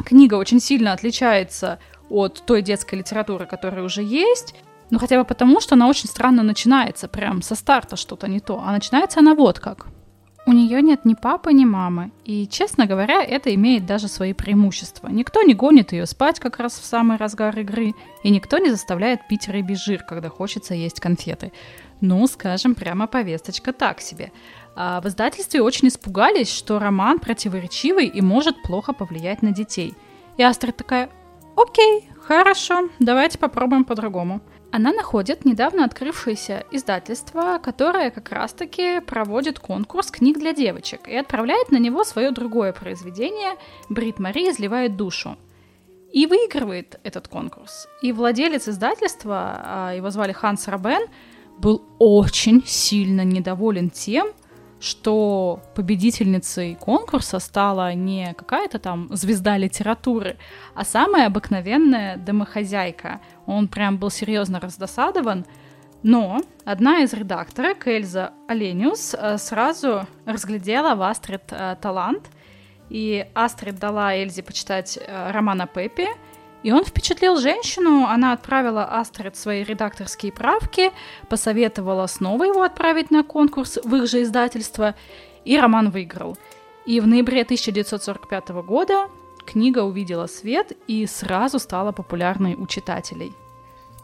книга 0.04 0.36
очень 0.36 0.60
сильно 0.60 0.92
отличается 0.92 1.80
от 2.10 2.44
той 2.46 2.62
детской 2.62 2.96
литературы, 2.96 3.46
которая 3.46 3.84
уже 3.84 4.04
есть, 4.04 4.56
ну 4.90 5.00
хотя 5.00 5.18
бы 5.18 5.26
потому, 5.26 5.60
что 5.60 5.76
она 5.76 5.88
очень 5.88 6.08
странно 6.08 6.44
начинается, 6.44 7.08
прям 7.08 7.42
со 7.42 7.56
старта 7.56 7.96
что-то 7.96 8.28
не 8.28 8.40
то, 8.40 8.62
а 8.64 8.72
начинается 8.72 9.20
она 9.20 9.36
вот 9.36 9.60
как. 9.60 9.88
У 10.48 10.52
нее 10.52 10.84
нет 10.84 11.06
ни 11.06 11.16
папы, 11.16 11.54
ни 11.54 11.66
мамы, 11.66 12.12
и, 12.24 12.48
честно 12.48 12.86
говоря, 12.86 13.24
это 13.24 13.54
имеет 13.56 13.88
даже 13.88 14.08
свои 14.08 14.34
преимущества. 14.34 15.08
Никто 15.08 15.42
не 15.42 15.56
гонит 15.56 15.92
ее 15.92 16.06
спать 16.06 16.40
как 16.40 16.60
раз 16.60 16.78
в 16.78 16.86
самый 16.86 17.18
разгар 17.18 17.58
игры, 17.58 17.96
и 18.22 18.30
никто 18.30 18.60
не 18.60 18.70
заставляет 18.70 19.28
пить 19.28 19.48
рыбий 19.48 19.76
жир, 19.76 20.04
когда 20.04 20.30
хочется 20.30 20.76
есть 20.76 21.00
конфеты. 21.00 21.52
Ну, 22.00 22.28
скажем, 22.28 22.76
прямо 22.76 23.08
повесточка 23.08 23.74
так 23.74 24.02
себе. 24.02 24.32
А 24.76 25.02
в 25.02 25.08
издательстве 25.08 25.64
очень 25.64 25.88
испугались, 25.88 26.52
что 26.52 26.78
роман 26.78 27.18
противоречивый 27.18 28.06
и 28.06 28.22
может 28.22 28.62
плохо 28.62 28.94
повлиять 28.94 29.42
на 29.42 29.52
детей. 29.52 29.96
И 30.38 30.44
Астрид 30.44 30.78
такая, 30.78 31.10
окей, 31.56 32.10
хорошо, 32.22 32.90
давайте 33.00 33.38
попробуем 33.38 33.86
по-другому 33.86 34.42
она 34.76 34.92
находит 34.92 35.46
недавно 35.46 35.86
открывшееся 35.86 36.66
издательство, 36.70 37.62
которое 37.64 38.12
как 38.12 38.30
раз-таки 38.30 39.00
проводит 39.00 39.58
конкурс 39.58 40.12
книг 40.12 40.38
для 40.38 40.52
девочек 40.52 41.08
и 41.08 41.16
отправляет 41.16 41.72
на 41.72 41.78
него 41.78 42.04
свое 42.04 42.32
другое 42.32 42.74
произведение 42.74 43.54
«Брит 43.88 44.20
Мари 44.20 44.50
изливает 44.50 44.98
душу». 44.98 45.38
И 46.12 46.28
выигрывает 46.28 47.00
этот 47.04 47.30
конкурс. 47.30 47.88
И 48.02 48.12
владелец 48.12 48.68
издательства, 48.68 49.62
а, 49.64 49.94
его 49.96 50.10
звали 50.10 50.34
Ханс 50.34 50.68
Рабен, 50.68 51.08
был 51.58 51.82
очень 51.98 52.62
сильно 52.66 53.22
недоволен 53.22 53.90
тем, 53.90 54.28
что 54.86 55.62
победительницей 55.74 56.76
конкурса 56.76 57.40
стала 57.40 57.94
не 57.94 58.34
какая-то 58.34 58.78
там 58.78 59.10
звезда 59.12 59.58
литературы, 59.58 60.38
а 60.76 60.86
самая 60.86 61.26
обыкновенная 61.26 62.18
домохозяйка. 62.18 63.20
Он 63.48 63.68
прям 63.68 63.98
был 63.98 64.12
серьезно 64.12 64.60
раздосадован. 64.60 65.46
Но 66.04 66.40
одна 66.66 67.00
из 67.00 67.14
редакторок, 67.14 67.88
Эльза 67.88 68.34
Олениус, 68.48 69.16
э, 69.16 69.40
сразу 69.40 70.06
разглядела 70.26 70.94
в 70.94 71.02
Астрид 71.02 71.42
э, 71.50 71.78
талант, 71.82 72.30
и 72.90 73.26
Астрид 73.34 73.80
дала 73.80 74.14
Эльзе 74.14 74.44
почитать 74.44 75.00
э, 75.02 75.32
роман 75.32 75.62
о 75.62 75.66
Пеппи, 75.66 76.08
и 76.66 76.72
он 76.72 76.84
впечатлил 76.84 77.38
женщину, 77.38 78.08
она 78.08 78.34
отправила 78.34 78.86
Астрид 78.86 79.38
свои 79.38 79.64
редакторские 79.64 80.32
правки, 80.32 80.92
посоветовала 81.30 82.08
снова 82.08 82.46
его 82.46 82.64
отправить 82.64 83.12
на 83.12 83.22
конкурс 83.24 83.78
в 83.84 83.96
их 83.96 84.10
же 84.10 84.24
издательство, 84.24 84.96
и 85.44 85.60
роман 85.60 85.92
выиграл. 85.92 86.40
И 86.88 87.00
в 87.00 87.06
ноябре 87.06 87.44
1945 87.44 88.50
года 88.66 89.10
книга 89.46 89.84
увидела 89.84 90.26
свет 90.26 90.72
и 90.88 91.06
сразу 91.06 91.60
стала 91.60 91.92
популярной 91.92 92.56
у 92.56 92.66
читателей. 92.66 93.34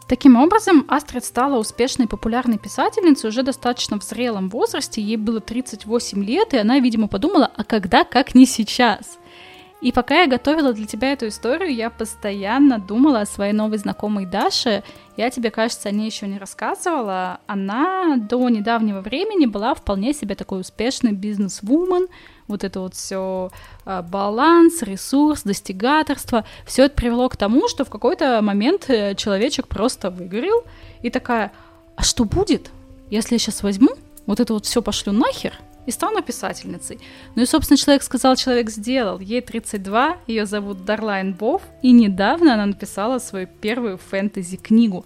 Таким 0.08 0.36
образом, 0.36 0.86
Астрид 0.88 1.26
стала 1.26 1.58
успешной 1.58 2.08
популярной 2.08 2.60
писательницей 2.60 3.30
уже 3.30 3.42
достаточно 3.42 4.00
в 4.00 4.04
зрелом 4.04 4.50
возрасте, 4.50 5.02
ей 5.02 5.18
было 5.18 5.40
38 5.40 6.24
лет, 6.24 6.54
и 6.54 6.58
она, 6.58 6.78
видимо, 6.78 7.08
подумала, 7.08 7.52
а 7.58 7.64
когда, 7.64 8.04
как 8.04 8.36
не 8.36 8.46
сейчас? 8.46 9.18
И 9.82 9.92
пока 9.92 10.22
я 10.22 10.28
готовила 10.28 10.74
для 10.74 10.86
тебя 10.86 11.12
эту 11.14 11.28
историю, 11.28 11.74
я 11.74 11.90
постоянно 11.90 12.78
думала 12.78 13.22
о 13.22 13.26
своей 13.26 13.52
новой 13.52 13.80
знакомой 13.80 14.28
Даше. 14.28 14.84
Я 15.18 15.32
тебе, 15.32 15.50
кажется, 15.50 15.90
о 15.90 15.92
ней 15.92 16.06
еще 16.06 16.28
не 16.28 16.38
рассказывала. 16.38 17.40
Она 17.48 18.18
до 18.18 18.48
недавнего 18.50 19.02
времени 19.02 19.48
была 19.48 19.74
вполне 19.74 20.14
себе 20.14 20.36
такой 20.36 20.62
успешный 20.62 21.14
бизнес-вумен. 21.14 22.08
Вот 22.48 22.64
это 22.64 22.80
вот 22.80 22.94
все 22.94 23.50
а, 23.84 24.04
баланс, 24.04 24.84
ресурс, 24.84 25.42
достигаторство. 25.42 26.46
Все 26.66 26.86
это 26.86 26.96
привело 26.96 27.28
к 27.28 27.36
тому, 27.36 27.68
что 27.68 27.84
в 27.84 27.90
какой-то 27.90 28.40
момент 28.44 28.88
э, 28.88 29.16
человечек 29.16 29.68
просто 29.68 30.12
выгорел 30.12 30.64
и 31.02 31.10
такая, 31.10 31.52
а 31.96 32.04
что 32.04 32.26
будет, 32.26 32.70
если 33.10 33.36
я 33.36 33.40
сейчас 33.40 33.64
возьму, 33.64 33.90
вот 34.28 34.40
это 34.40 34.54
вот 34.54 34.66
все 34.66 34.84
пошлю 34.84 35.14
нахер, 35.14 35.54
и 35.86 35.92
стану 35.92 36.22
писательницей. 36.22 37.00
Ну 37.36 37.44
и, 37.44 37.46
собственно, 37.46 37.78
человек 37.78 38.04
сказал, 38.04 38.36
человек 38.36 38.70
сделал. 38.70 39.20
Ей 39.20 39.42
32, 39.42 40.18
ее 40.28 40.46
зовут 40.46 40.86
Дарлайн 40.86 41.34
Бов, 41.34 41.62
и 41.82 41.92
недавно 41.92 42.54
она 42.54 42.66
написала 42.66 43.20
свою 43.20 43.48
первую 43.48 43.98
фэнтези-книгу. 43.98 45.06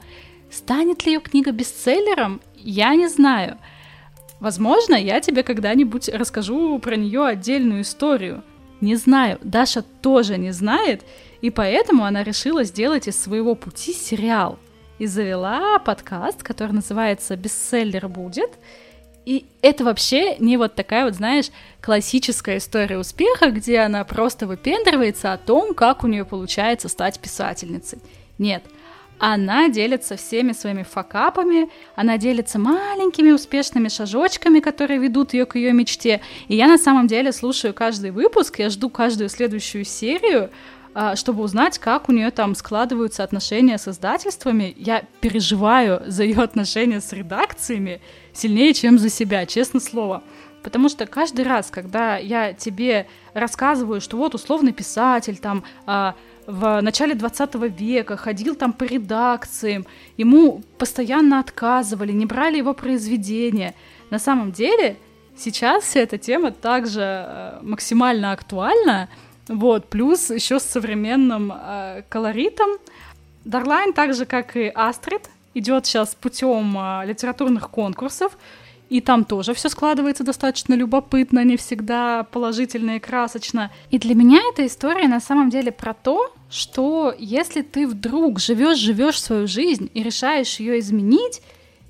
Станет 0.51 1.05
ли 1.05 1.13
ее 1.13 1.19
книга 1.19 1.51
бестселлером, 1.51 2.41
я 2.55 2.95
не 2.95 3.07
знаю. 3.07 3.57
Возможно, 4.39 4.95
я 4.95 5.21
тебе 5.21 5.43
когда-нибудь 5.43 6.09
расскажу 6.09 6.77
про 6.79 6.95
нее 6.95 7.25
отдельную 7.25 7.81
историю. 7.81 8.43
Не 8.81 8.95
знаю, 8.95 9.39
Даша 9.43 9.81
тоже 9.81 10.37
не 10.37 10.51
знает, 10.51 11.03
и 11.41 11.49
поэтому 11.49 12.03
она 12.03 12.23
решила 12.23 12.63
сделать 12.63 13.07
из 13.07 13.21
своего 13.21 13.55
пути 13.55 13.93
сериал. 13.93 14.59
И 14.99 15.07
завела 15.07 15.79
подкаст, 15.79 16.43
который 16.43 16.71
называется 16.71 17.35
«Бестселлер 17.35 18.07
будет», 18.07 18.51
и 19.25 19.45
это 19.61 19.83
вообще 19.83 20.37
не 20.37 20.57
вот 20.57 20.75
такая 20.75 21.05
вот, 21.05 21.15
знаешь, 21.15 21.47
классическая 21.81 22.57
история 22.57 22.97
успеха, 22.99 23.49
где 23.49 23.79
она 23.79 24.03
просто 24.03 24.45
выпендривается 24.45 25.33
о 25.33 25.37
том, 25.37 25.73
как 25.73 26.03
у 26.03 26.07
нее 26.07 26.25
получается 26.25 26.89
стать 26.89 27.19
писательницей. 27.19 27.99
Нет, 28.37 28.63
она 29.17 29.69
делится 29.69 30.17
всеми 30.17 30.51
своими 30.51 30.83
факапами, 30.83 31.69
она 31.95 32.17
делится 32.17 32.59
маленькими 32.59 33.31
успешными 33.31 33.87
шажочками, 33.87 34.59
которые 34.59 34.99
ведут 34.99 35.33
ее 35.33 35.45
к 35.45 35.55
ее 35.55 35.71
мечте. 35.71 36.21
И 36.47 36.55
я 36.55 36.67
на 36.67 36.77
самом 36.77 37.07
деле 37.07 37.31
слушаю 37.31 37.73
каждый 37.73 38.11
выпуск, 38.11 38.59
я 38.59 38.69
жду 38.69 38.89
каждую 38.89 39.29
следующую 39.29 39.85
серию, 39.85 40.51
чтобы 41.15 41.43
узнать, 41.43 41.77
как 41.77 42.07
у 42.07 42.11
нее 42.11 42.31
там 42.31 42.55
складываются 42.55 43.23
отношения 43.23 43.77
с 43.77 43.87
издательствами. 43.87 44.73
Я 44.77 45.03
переживаю 45.19 46.01
за 46.07 46.23
ее 46.23 46.41
отношения 46.41 47.01
с 47.01 47.11
редакциями 47.11 48.01
сильнее, 48.33 48.73
чем 48.73 48.97
за 48.97 49.09
себя, 49.09 49.45
честно 49.45 49.79
слово. 49.79 50.23
Потому 50.63 50.89
что 50.89 51.05
каждый 51.05 51.45
раз, 51.45 51.69
когда 51.69 52.17
я 52.17 52.53
тебе 52.53 53.07
рассказываю, 53.33 54.01
что 54.01 54.17
вот 54.17 54.33
условный 54.33 54.73
писатель 54.73 55.37
там 55.37 55.63
а, 55.85 56.15
в 56.47 56.81
начале 56.81 57.13
20 57.13 57.55
века 57.79 58.17
ходил 58.17 58.55
там 58.55 58.73
по 58.73 58.83
редакциям, 58.83 59.85
ему 60.17 60.63
постоянно 60.77 61.39
отказывали, 61.39 62.11
не 62.11 62.25
брали 62.25 62.57
его 62.57 62.73
произведения. 62.73 63.75
На 64.09 64.17
самом 64.19 64.51
деле 64.51 64.97
сейчас 65.37 65.83
вся 65.83 65.99
эта 65.99 66.17
тема 66.17 66.51
также 66.51 67.01
э, 67.01 67.59
максимально 67.61 68.31
актуальна, 68.31 69.09
вот, 69.47 69.89
плюс 69.89 70.29
еще 70.31 70.59
с 70.59 70.63
современным 70.63 71.53
э, 71.55 72.03
колоритом. 72.09 72.69
Дарлайн, 73.43 73.93
так 73.93 74.15
же 74.15 74.25
как 74.25 74.55
и 74.57 74.71
Астрид, 74.73 75.29
идет 75.53 75.85
сейчас 75.85 76.15
путем 76.15 76.75
э, 76.77 77.05
литературных 77.05 77.69
конкурсов, 77.69 78.37
и 78.89 79.01
там 79.01 79.23
тоже 79.23 79.53
все 79.53 79.69
складывается 79.69 80.23
достаточно 80.23 80.73
любопытно, 80.73 81.43
не 81.43 81.57
всегда 81.57 82.23
положительно 82.23 82.97
и 82.97 82.99
красочно. 82.99 83.71
И 83.91 83.99
для 83.99 84.15
меня 84.15 84.39
эта 84.51 84.65
история 84.65 85.07
на 85.07 85.19
самом 85.19 85.49
деле 85.49 85.71
про 85.71 85.93
то, 85.93 86.33
что 86.49 87.13
если 87.17 87.61
ты 87.61 87.87
вдруг 87.87 88.39
живешь, 88.39 88.77
живешь 88.77 89.21
свою 89.21 89.47
жизнь 89.47 89.89
и 89.93 90.01
решаешь 90.01 90.59
ее 90.59 90.79
изменить, 90.79 91.41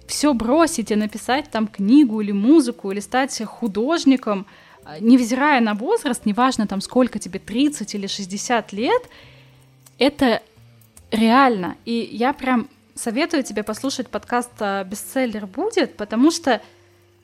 все 0.08 0.34
бросить 0.34 0.92
и 0.92 0.96
написать 0.96 1.50
там 1.52 1.68
книгу 1.68 2.22
или 2.22 2.32
музыку, 2.32 2.92
или 2.92 3.00
стать 3.00 3.42
художником— 3.46 4.46
невзирая 5.00 5.62
на 5.62 5.74
возраст, 5.74 6.26
неважно 6.26 6.68
там 6.68 6.82
сколько 6.82 7.20
тебе, 7.20 7.40
30 7.40 7.96
или 7.96 8.08
60 8.08 8.74
лет, 8.74 9.02
это 9.98 10.42
реально. 11.12 11.78
И 11.86 12.10
я 12.12 12.34
прям 12.34 12.68
советую 12.96 13.44
тебе 13.44 13.64
послушать 13.64 14.10
подкаст 14.10 14.52
а, 14.60 14.84
«Бестселлер 14.84 15.46
будет», 15.46 15.98
потому 15.98 16.32
что 16.32 16.62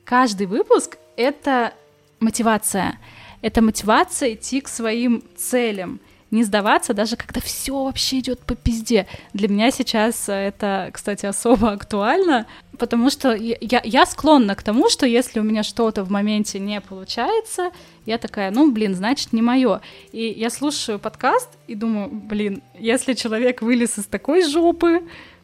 каждый 0.04 0.46
выпуск— 0.46 0.98
это 1.16 1.72
мотивация. 2.20 2.98
Это 3.40 3.62
мотивация 3.62 4.34
идти 4.34 4.60
к 4.60 4.68
своим 4.68 5.24
целям. 5.36 6.00
Не 6.32 6.42
сдаваться, 6.42 6.94
даже 6.94 7.16
когда 7.16 7.40
все 7.40 7.84
вообще 7.84 8.18
идет 8.18 8.40
по 8.40 8.56
пизде. 8.56 9.06
Для 9.34 9.48
меня 9.48 9.70
сейчас 9.70 10.28
это, 10.28 10.90
кстати, 10.92 11.26
особо 11.26 11.70
актуально, 11.70 12.46
потому 12.78 13.10
что 13.10 13.34
я, 13.34 13.80
я 13.84 14.06
склонна 14.06 14.56
к 14.56 14.62
тому, 14.62 14.88
что 14.88 15.06
если 15.06 15.38
у 15.38 15.44
меня 15.44 15.62
что-то 15.62 16.02
в 16.02 16.10
моменте 16.10 16.58
не 16.58 16.80
получается, 16.80 17.70
я 18.06 18.18
такая, 18.18 18.50
ну, 18.50 18.72
блин, 18.72 18.94
значит, 18.94 19.32
не 19.32 19.42
мое. 19.42 19.80
И 20.10 20.26
я 20.26 20.50
слушаю 20.50 20.98
подкаст 20.98 21.50
и 21.68 21.74
думаю, 21.74 22.08
блин, 22.10 22.62
если 22.78 23.12
человек 23.12 23.62
вылез 23.62 23.98
из 23.98 24.06
такой 24.06 24.42
жопы, 24.42 25.02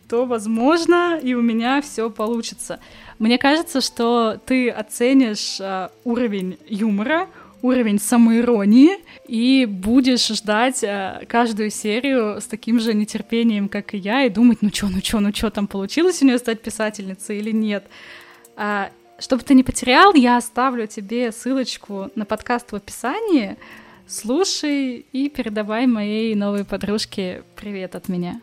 то, 0.09 0.25
возможно, 0.25 1.21
и 1.23 1.35
у 1.35 1.43
меня 1.43 1.83
все 1.83 2.09
получится. 2.11 2.81
Мне 3.19 3.37
кажется, 3.37 3.81
что 3.81 4.41
ты 4.47 4.71
оценишь 4.71 5.59
э, 5.61 5.91
уровень 6.05 6.59
юмора, 6.67 7.29
уровень 7.63 7.99
самоиронии 7.99 8.99
и 9.27 9.67
будешь 9.67 10.29
ждать 10.29 10.83
э, 10.83 11.25
каждую 11.29 11.71
серию 11.71 12.41
с 12.41 12.45
таким 12.45 12.81
же 12.81 12.95
нетерпением, 12.95 13.69
как 13.69 13.95
и 13.95 13.99
я, 13.99 14.25
и 14.25 14.31
думать, 14.31 14.59
ну 14.61 14.71
чё, 14.71 14.89
ну 14.89 15.01
чё, 15.01 15.21
ну 15.21 15.33
чё, 15.33 15.51
там 15.51 15.67
получилось 15.67 16.23
у 16.23 16.27
нее 16.27 16.39
стать 16.39 16.61
писательницей 16.61 17.39
или 17.39 17.51
нет. 17.51 17.85
А, 18.57 18.91
чтобы 19.19 19.43
ты 19.43 19.55
не 19.55 19.65
потерял, 19.65 20.15
я 20.15 20.37
оставлю 20.37 20.87
тебе 20.87 21.33
ссылочку 21.33 22.11
на 22.15 22.25
подкаст 22.25 22.73
в 22.73 22.77
описании. 22.77 23.57
Слушай 24.07 25.05
и 25.13 25.29
передавай 25.29 25.87
моей 25.87 26.35
новой 26.35 26.65
подружке 26.65 27.43
привет 27.57 27.95
от 27.95 28.09
меня. 28.09 28.41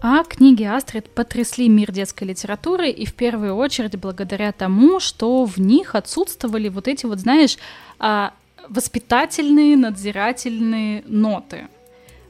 А 0.00 0.22
книги 0.24 0.64
Астрид 0.64 1.08
потрясли 1.10 1.68
мир 1.68 1.90
детской 1.90 2.24
литературы, 2.24 2.90
и 2.90 3.06
в 3.06 3.14
первую 3.14 3.56
очередь 3.56 3.96
благодаря 3.98 4.52
тому, 4.52 5.00
что 5.00 5.44
в 5.44 5.58
них 5.58 5.94
отсутствовали 5.94 6.68
вот 6.68 6.88
эти 6.88 7.06
вот, 7.06 7.20
знаешь, 7.20 7.56
а, 7.98 8.34
воспитательные, 8.68 9.76
надзирательные 9.76 11.04
ноты. 11.06 11.68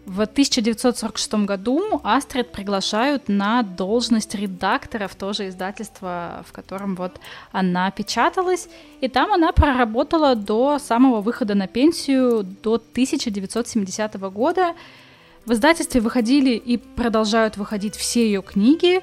В 0.06 0.20
1946 0.20 1.46
году 1.46 2.00
Астрид 2.04 2.52
приглашают 2.52 3.28
на 3.28 3.62
должность 3.62 4.34
редактора 4.34 5.08
в 5.08 5.14
то 5.14 5.32
же 5.32 5.48
издательство, 5.48 6.44
в 6.46 6.52
котором 6.52 6.94
вот 6.94 7.18
она 7.52 7.90
печаталась, 7.90 8.68
и 9.00 9.08
там 9.08 9.32
она 9.32 9.52
проработала 9.52 10.34
до 10.34 10.78
самого 10.78 11.22
выхода 11.22 11.54
на 11.54 11.66
пенсию 11.66 12.42
до 12.62 12.74
1970 12.74 14.14
года, 14.30 14.74
в 15.46 15.52
издательстве 15.52 16.00
выходили 16.00 16.50
и 16.50 16.78
продолжают 16.78 17.56
выходить 17.56 17.96
все 17.96 18.26
ее 18.26 18.42
книги. 18.42 19.02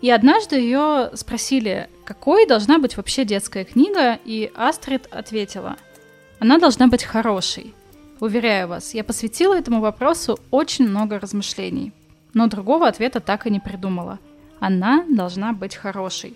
И 0.00 0.10
однажды 0.10 0.56
ее 0.56 1.10
спросили, 1.14 1.90
какой 2.04 2.46
должна 2.46 2.78
быть 2.78 2.96
вообще 2.96 3.24
детская 3.24 3.64
книга, 3.64 4.18
и 4.24 4.50
Астрид 4.54 5.06
ответила, 5.10 5.76
она 6.38 6.58
должна 6.58 6.86
быть 6.86 7.02
хорошей. 7.02 7.74
Уверяю 8.20 8.68
вас, 8.68 8.94
я 8.94 9.04
посвятила 9.04 9.54
этому 9.54 9.80
вопросу 9.80 10.38
очень 10.50 10.88
много 10.88 11.18
размышлений, 11.18 11.92
но 12.32 12.46
другого 12.46 12.86
ответа 12.88 13.20
так 13.20 13.46
и 13.46 13.50
не 13.50 13.60
придумала. 13.60 14.18
Она 14.60 15.04
должна 15.08 15.52
быть 15.52 15.76
хорошей. 15.76 16.34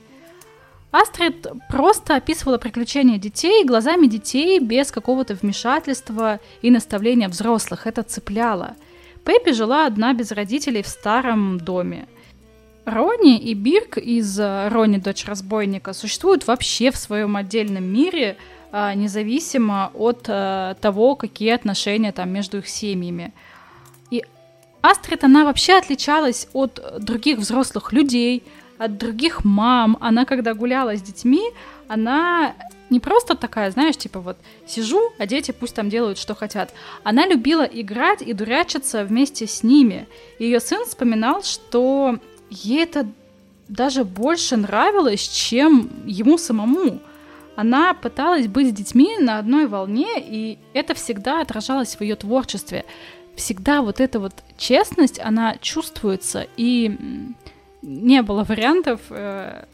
Астрид 0.91 1.47
просто 1.71 2.17
описывала 2.17 2.59
приключения 2.59 3.19
детей 3.19 3.65
глазами 3.65 4.07
детей 4.07 4.59
без 4.59 4.91
какого-то 4.91 5.35
вмешательства 5.35 6.39
и 6.61 6.71
наставления 6.71 7.29
взрослых. 7.29 7.87
Это 7.87 8.03
цепляло– 8.03 8.77
Пеппи 9.25 9.53
жила 9.53 9.87
одна 9.87 10.15
без 10.15 10.33
родителей 10.33 10.83
в 10.83 10.89
старом 10.89 11.59
доме. 11.59 12.07
Рони 12.85 13.39
и 13.39 13.55
Бирк 13.55 13.97
из 13.99 14.41
э, 14.41 14.69
«Рони, 14.69 14.99
дочь 14.99 15.25
разбойника» 15.25 15.93
существуют 15.93 16.47
вообще 16.49 16.91
в 16.91 16.97
своем 16.97 17.37
отдельном 17.37 17.85
мире, 17.85 18.37
а, 18.73 18.95
независимо 18.95 19.93
от 19.95 20.25
э, 20.27 20.75
того, 20.81 21.15
какие 21.15 21.51
отношения 21.51 22.11
там 22.11 22.31
между 22.31 22.59
их 22.59 22.69
семьями. 22.69 23.33
И 24.11 24.25
Астрид, 24.81 25.23
она 25.23 25.45
вообще 25.45 25.75
отличалась 25.75 26.49
от 26.55 26.83
других 26.99 27.39
взрослых 27.39 27.93
людей, 27.93 28.43
от 28.79 28.99
других 28.99 29.45
мам. 29.45 29.97
Она, 30.01 30.25
когда 30.25 30.55
гуляла 30.55 30.97
с 30.97 31.03
детьми, 31.03 31.53
она 31.87 32.55
не 32.93 33.01
просто 33.01 33.35
такая, 33.35 33.71
знаешь, 33.71 33.97
типа 33.97 34.21
вот 34.21 34.37
сижу, 34.67 35.01
а 35.19 35.27
дети 35.27 35.51
пусть 35.51 35.75
там 35.75 35.89
делают, 35.89 36.19
что 36.19 36.35
хотят. 36.35 36.73
Она 37.03 37.27
любила 37.27 37.63
играть 37.63 38.23
и 38.23 38.35
дурачиться 38.35 39.05
вместе 39.05 39.47
с 39.47 39.63
ними. 39.63 40.07
Ее 40.39 40.61
сын 40.61 40.85
вспоминал, 40.85 41.43
что 41.43 42.19
ей 42.51 42.85
это 42.85 43.09
даже 43.69 44.05
больше 44.05 44.57
нравилось, 44.57 45.27
чем 45.27 45.91
ему 46.05 46.37
самому. 46.37 47.01
Она 47.57 47.95
пыталась 47.95 48.47
быть 48.47 48.69
с 48.69 48.73
детьми 48.73 49.17
на 49.19 49.39
одной 49.39 49.67
волне, 49.67 50.09
и 50.19 50.59
это 50.75 50.95
всегда 50.95 51.41
отражалось 51.41 51.97
в 51.97 52.01
ее 52.03 52.17
творчестве. 52.17 52.85
Всегда 53.37 53.81
вот 53.81 54.01
эта 54.01 54.21
вот 54.21 54.35
честность, 54.59 55.19
она 55.19 55.57
чувствуется, 55.57 56.47
и 56.59 56.99
не 57.81 58.23
было 58.23 58.45
вариантов, 58.45 59.01
э, 59.09 59.65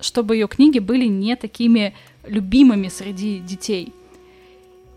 чтобы 0.00 0.36
ее 0.36 0.48
книги 0.48 0.78
были 0.78 1.06
не 1.06 1.36
такими 1.36 1.94
любимыми 2.28 2.88
среди 2.88 3.38
детей. 3.38 3.92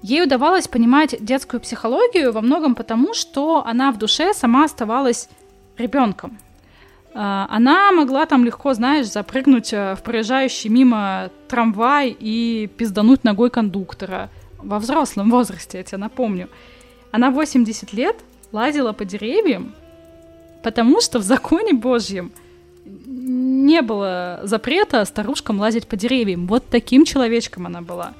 Ей 0.01 0.23
удавалось 0.23 0.67
понимать 0.67 1.15
детскую 1.19 1.59
психологию 1.59 2.31
во 2.31 2.41
многом 2.41 2.75
потому, 2.75 3.13
что 3.13 3.65
она 3.65 3.91
в 3.91 3.97
душе 3.97 4.33
сама 4.33 4.65
оставалась 4.65 5.29
ребенком. 5.77 6.37
А, 7.13 7.47
она 7.49 7.91
могла 7.91 8.25
там 8.25 8.45
легко, 8.45 8.73
знаешь, 8.73 9.11
запрыгнуть 9.11 9.73
э, 9.73 9.95
в 9.95 10.03
проезжающий 10.03 10.69
мимо 10.69 11.31
трамвай 11.47 12.15
и 12.17 12.69
пиздануть 12.77 13.23
ногой 13.23 13.49
кондуктора. 13.49 14.29
Во 14.57 14.79
взрослом 14.79 15.29
возрасте, 15.31 15.79
я 15.79 15.83
тебе 15.83 15.97
напомню. 15.97 16.49
Она 17.11 17.31
80 17.31 17.91
лет 17.93 18.15
лазила 18.51 18.93
по 18.93 19.05
деревьям, 19.05 19.73
потому 20.63 21.01
что 21.01 21.19
в 21.19 21.23
законе 21.23 21.73
Божьем– 21.73 22.31
не 22.85 23.81
было 23.81 24.39
запрета 24.43 25.03
старушкам 25.05 25.59
лазить 25.59 25.87
по 25.87 25.95
деревьям. 25.95 26.47
Вот 26.47 26.65
таким 26.69 27.05
человечком 27.05 27.65
она 27.65 27.81
была. 27.81 28.13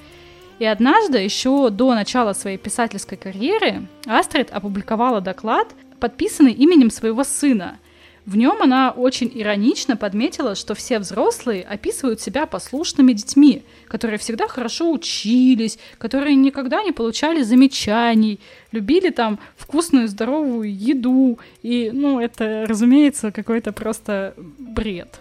И 0.60 0.66
однажды, 0.66 1.20
еще 1.20 1.70
до 1.70 1.96
начала 1.96 2.34
своей 2.34 2.58
писательской 2.58 3.18
карьеры, 3.18 3.88
Астрид 4.06 4.50
опубликовала 4.52 5.22
доклад, 5.22 5.68
подписанный 6.00 6.52
именем 6.54 6.92
своего 6.92 7.24
сына– 7.24 7.80
в 8.30 8.38
нем 8.38 8.62
она 8.62 8.92
очень 8.92 9.32
иронично 9.34 9.98
подметила, 9.98 10.54
что 10.54 10.76
все 10.76 11.00
взрослые 11.00 11.64
описывают 11.64 12.22
себя 12.22 12.46
послушными 12.46 13.14
детьми, 13.14 13.64
которые 13.88 14.20
всегда 14.20 14.48
хорошо 14.48 14.92
учились, 14.92 15.80
которые 15.98 16.36
никогда 16.36 16.84
не 16.84 16.92
получали 16.92 17.42
замечаний, 17.42 18.40
любили 18.72 19.10
там 19.10 19.40
вкусную 19.58 20.08
здоровую 20.08 20.72
еду. 20.72 21.40
И, 21.64 21.90
ну, 21.92 22.20
это, 22.20 22.66
разумеется, 22.68 23.32
какой-то 23.32 23.72
просто 23.72 24.36
бред. 24.60 25.20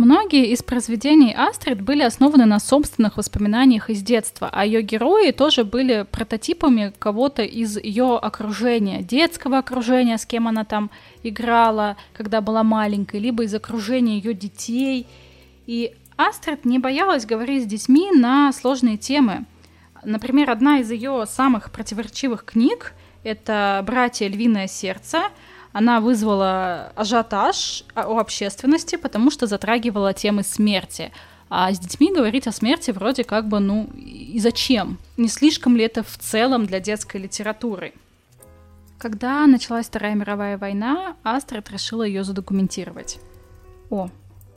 Многие 0.00 0.50
из 0.50 0.62
произведений 0.62 1.34
Астрид 1.34 1.82
были 1.82 2.02
основаны 2.02 2.46
на 2.46 2.58
собственных 2.58 3.18
воспоминаниях 3.18 3.90
из 3.90 4.00
детства, 4.00 4.48
а 4.50 4.64
ее 4.64 4.80
герои 4.80 5.30
тоже 5.30 5.62
были 5.62 6.06
прототипами 6.10 6.94
кого-то 6.98 7.42
из 7.42 7.76
ее 7.76 8.16
окружения, 8.16 9.02
детского 9.02 9.58
окружения, 9.58 10.16
с 10.16 10.24
кем 10.24 10.48
она 10.48 10.64
там 10.64 10.90
играла, 11.22 11.98
когда 12.14 12.40
была 12.40 12.62
маленькой, 12.62 13.20
либо 13.20 13.44
из 13.44 13.54
окружения 13.54 14.16
ее 14.16 14.32
детей. 14.32 15.06
И 15.66 15.92
Астрид 16.16 16.64
не 16.64 16.78
боялась 16.78 17.26
говорить 17.26 17.64
с 17.64 17.66
детьми 17.66 18.10
на 18.10 18.54
сложные 18.54 18.96
темы. 18.96 19.44
Например, 20.02 20.50
одна 20.50 20.78
из 20.78 20.90
ее 20.90 21.26
самых 21.28 21.70
противоречивых 21.70 22.46
книг— 22.46 22.94
это 23.22 23.84
«Братья 23.86 24.28
львиное 24.28 24.66
сердце», 24.66 25.24
она 25.72 26.00
вызвала 26.00 26.92
ажиотаж 26.96 27.84
у 27.94 28.18
общественности, 28.18 28.96
потому 28.96 29.30
что 29.30 29.46
затрагивала 29.46 30.12
темы 30.12 30.42
смерти. 30.42 31.12
А 31.48 31.72
с 31.72 31.78
детьми 31.78 32.12
говорить 32.12 32.46
о 32.46 32.52
смерти 32.52 32.90
вроде 32.90 33.24
как 33.24 33.48
бы, 33.48 33.60
ну, 33.60 33.88
и 33.96 34.38
зачем? 34.38 34.98
Не 35.16 35.28
слишком 35.28 35.76
ли 35.76 35.84
это 35.84 36.02
в 36.02 36.16
целом 36.18 36.66
для 36.66 36.80
детской 36.80 37.20
литературы? 37.20 37.92
Когда 38.98 39.46
началась 39.46 39.86
Вторая 39.86 40.14
мировая 40.14 40.58
война, 40.58 41.16
Астрид 41.22 41.70
решила 41.70 42.02
ее 42.02 42.22
задокументировать. 42.22 43.18
О, 43.90 44.10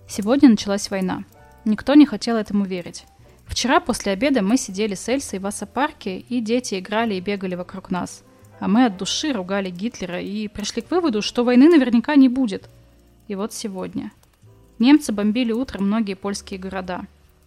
сегодня 0.07 0.49
началась 0.49 0.89
война. 0.89 1.23
Никто 1.65 1.93
не 1.93 2.05
хотел 2.05 2.35
этому 2.35 2.65
верить. 2.65 3.05
Вчера 3.45 3.79
после 3.79 4.11
обеда 4.11 4.41
мы 4.41 4.57
сидели 4.57 4.95
с 4.95 5.07
Эльсой 5.07 5.39
в 5.39 5.47
Аса-парке, 5.47 6.19
и 6.19 6.41
дети 6.41 6.79
играли 6.79 7.15
и 7.15 7.21
бегали 7.21 7.55
вокруг 7.55 7.91
нас– 7.91 8.23
а 8.32 8.32
мы 8.67 8.85
от 8.85 8.95
души 8.95 9.33
ругали 9.33 9.69
Гитлера 9.69 10.21
и 10.21 10.47
пришли 10.47 10.81
к 10.81 10.89
выводу, 10.89 11.21
что 11.21 11.43
войны 11.43 11.67
наверняка 11.67 12.15
не 12.15 12.29
будет. 12.29 12.69
И 13.27 13.35
вот 13.35 13.53
сегодня. 13.53 14.11
Немцы 14.79 15.11
бомбили 15.11 15.51
утром 15.51 15.87
многие 15.87 16.13
польские 16.13 16.59
города. 16.59 17.01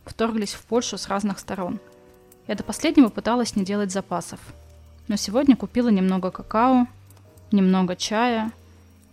Вторглись 0.04 0.52
в 0.52 0.62
Польшу 0.64 0.98
с 0.98 1.08
разных 1.08 1.38
сторон. 1.38 1.80
Я 2.46 2.54
до 2.54 2.64
последнего 2.64 3.08
пыталась 3.08 3.56
не 3.56 3.64
делать 3.64 3.92
запасов. 3.92 4.40
Но 5.08 5.16
сегодня 5.16 5.56
купила 5.56 5.88
немного 5.88 6.30
какао, 6.30 6.86
немного 7.50 7.96
чая, 7.96 8.52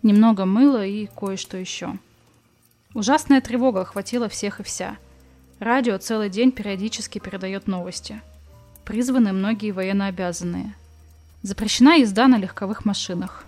немного 0.02 0.44
мыла 0.44 0.84
и 0.84 1.06
кое-что 1.06 1.56
еще. 1.56 1.96
Ужасная 2.92 3.40
тревога 3.40 3.80
охватила 3.80 4.28
всех 4.28 4.60
и 4.60 4.62
вся. 4.62 4.98
Радио 5.58 5.96
целый 5.98 6.28
день 6.28 6.52
периодически 6.52 7.18
передает 7.18 7.66
новости. 7.66 8.20
Призваны 8.84 9.32
многие 9.32 9.70
военнообязанные– 9.70 10.74
Запрещена 11.44 11.96
езда 11.96 12.26
на 12.26 12.38
легковых 12.38 12.86
машинах. 12.86 13.44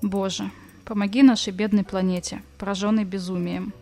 Боже, 0.00 0.50
помоги 0.86 1.22
нашей 1.22 1.52
бедной 1.52 1.84
планете, 1.84 2.40
пораженной 2.56 3.04
безумием. 3.04 3.74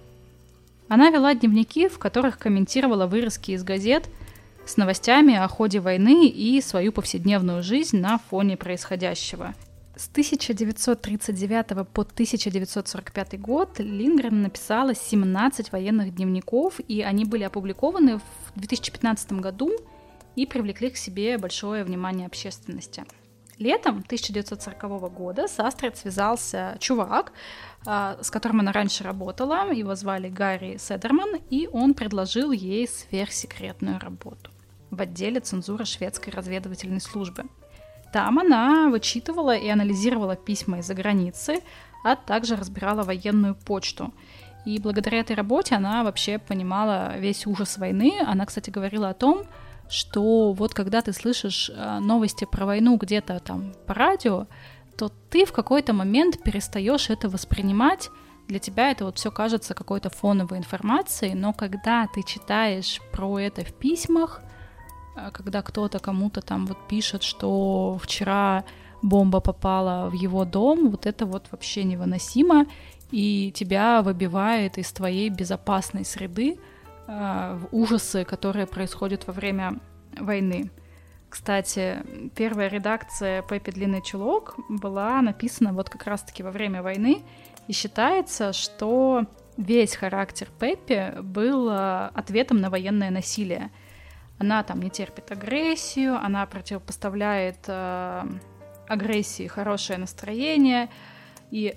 Она 0.88 1.10
вела 1.10 1.32
дневники, 1.32 1.86
в 1.86 2.00
которых 2.00 2.40
комментировала 2.40 3.06
вырезки 3.06 3.52
из 3.52 3.62
газет 3.62 4.08
с 4.66 4.76
новостями 4.76 5.36
о 5.36 5.46
ходе 5.46 5.78
войны 5.78 6.26
и 6.26 6.60
свою 6.60 6.90
повседневную 6.90 7.62
жизнь 7.62 8.00
на 8.00 8.18
фоне 8.18 8.56
происходящего. 8.56 9.54
С 9.94 10.08
1939 10.08 11.86
по 11.92 12.02
1945 12.02 13.40
год 13.40 13.78
Лингрен 13.78 14.42
написала 14.42 14.92
17 14.92 15.70
военных 15.70 16.16
дневников, 16.16 16.80
и 16.80 17.00
они 17.00 17.24
были 17.24 17.44
опубликованы 17.44 18.18
в 18.18 18.58
2015 18.58 19.34
году 19.34 19.70
и 20.34 20.46
привлекли 20.46 20.90
к 20.90 20.96
себе 20.96 21.38
большое 21.38 21.84
внимание 21.84 22.26
общественности. 22.26 23.04
Летом 23.58 24.02
1940 24.04 25.12
года 25.12 25.48
с 25.48 25.58
Астрид 25.58 25.96
связался 25.96 26.76
чувак, 26.78 27.32
а, 27.86 28.18
с 28.20 28.30
которым 28.30 28.60
она 28.60 28.72
раньше 28.72 29.02
работала. 29.02 29.72
Его 29.72 29.94
звали 29.94 30.28
Гарри 30.28 30.76
Седерман, 30.78 31.40
и 31.48 31.66
он 31.72 31.94
предложил 31.94 32.52
ей 32.52 32.86
сверхсекретную 32.86 33.98
работу 33.98 34.50
в 34.90 35.00
отделе 35.00 35.40
цензуры 35.40 35.84
шведской 35.84 36.32
разведывательной 36.32 37.00
службы. 37.00 37.44
Там 38.12 38.38
она 38.38 38.88
вычитывала 38.88 39.56
и 39.56 39.68
анализировала 39.68 40.36
письма 40.36 40.78
из-за 40.78 40.94
границы, 40.94 41.60
а 42.04 42.14
также 42.14 42.56
разбирала 42.56 43.02
военную 43.02 43.54
почту. 43.54 44.12
И 44.64 44.78
благодаря 44.78 45.20
этой 45.20 45.36
работе 45.36 45.74
она 45.74 46.02
вообще 46.02 46.38
понимала 46.38 47.16
весь 47.18 47.46
ужас 47.46 47.78
войны. 47.78 48.14
Она, 48.26 48.46
кстати, 48.46 48.70
говорила 48.70 49.08
о 49.08 49.14
том, 49.14 49.44
что 49.88 50.52
вот 50.52 50.74
когда 50.74 51.00
ты 51.02 51.12
слышишь 51.12 51.70
э, 51.72 51.98
новости 52.00 52.44
про 52.44 52.66
войну 52.66 52.96
где-то 52.96 53.40
там 53.40 53.72
по 53.86 53.94
радио, 53.94 54.46
то 54.96 55.10
ты 55.30 55.44
в 55.44 55.52
какой-то 55.52 55.92
момент 55.92 56.42
перестаешь 56.42 57.10
это 57.10 57.28
воспринимать. 57.28 58.10
Для 58.48 58.58
тебя 58.58 58.90
это 58.90 59.04
вот 59.04 59.18
все 59.18 59.30
кажется 59.30 59.74
какой-то 59.74 60.08
фоновой 60.08 60.58
информацией, 60.58 61.34
но 61.34 61.52
когда 61.52 62.06
ты 62.06 62.22
читаешь 62.22 63.00
про 63.12 63.38
это 63.40 63.64
в 63.64 63.72
письмах, 63.72 64.42
э, 65.16 65.30
когда 65.32 65.62
кто-то 65.62 65.98
кому-то 65.98 66.40
там 66.40 66.66
вот 66.66 66.78
пишет, 66.88 67.22
что 67.22 67.98
вчера 68.02 68.64
бомба 69.02 69.40
попала 69.40 70.08
в 70.08 70.14
его 70.14 70.44
дом, 70.44 70.90
вот 70.90 71.06
это 71.06 71.26
вот 71.26 71.46
вообще 71.50 71.84
невыносимо, 71.84 72.66
и 73.10 73.52
тебя 73.54 74.02
выбивает 74.02 74.78
из 74.78 74.92
твоей 74.92 75.28
безопасной 75.28 76.04
среды, 76.04 76.58
в 77.06 77.68
ужасы, 77.72 78.24
которые 78.24 78.66
происходят 78.66 79.26
во 79.26 79.32
время 79.32 79.78
войны. 80.18 80.70
Кстати, 81.28 82.02
первая 82.34 82.68
редакция 82.68 83.42
Пеппи 83.42 83.70
Длинный 83.70 84.02
Чулок 84.02 84.56
была 84.68 85.20
написана 85.22 85.72
вот 85.72 85.90
как 85.90 86.06
раз-таки 86.06 86.42
во 86.42 86.50
время 86.50 86.82
войны, 86.82 87.22
и 87.68 87.72
считается, 87.72 88.52
что 88.52 89.26
весь 89.56 89.96
характер 89.96 90.48
Пеппи 90.58 91.20
был 91.20 91.68
э, 91.68 92.10
ответом 92.14 92.60
на 92.60 92.70
военное 92.70 93.10
насилие. 93.10 93.70
Она 94.38 94.62
там 94.62 94.80
не 94.80 94.90
терпит 94.90 95.30
агрессию, 95.32 96.16
она 96.16 96.46
противопоставляет 96.46 97.64
э, 97.66 98.24
агрессии 98.88 99.46
хорошее 99.46 99.98
настроение, 99.98 100.90
и 101.50 101.76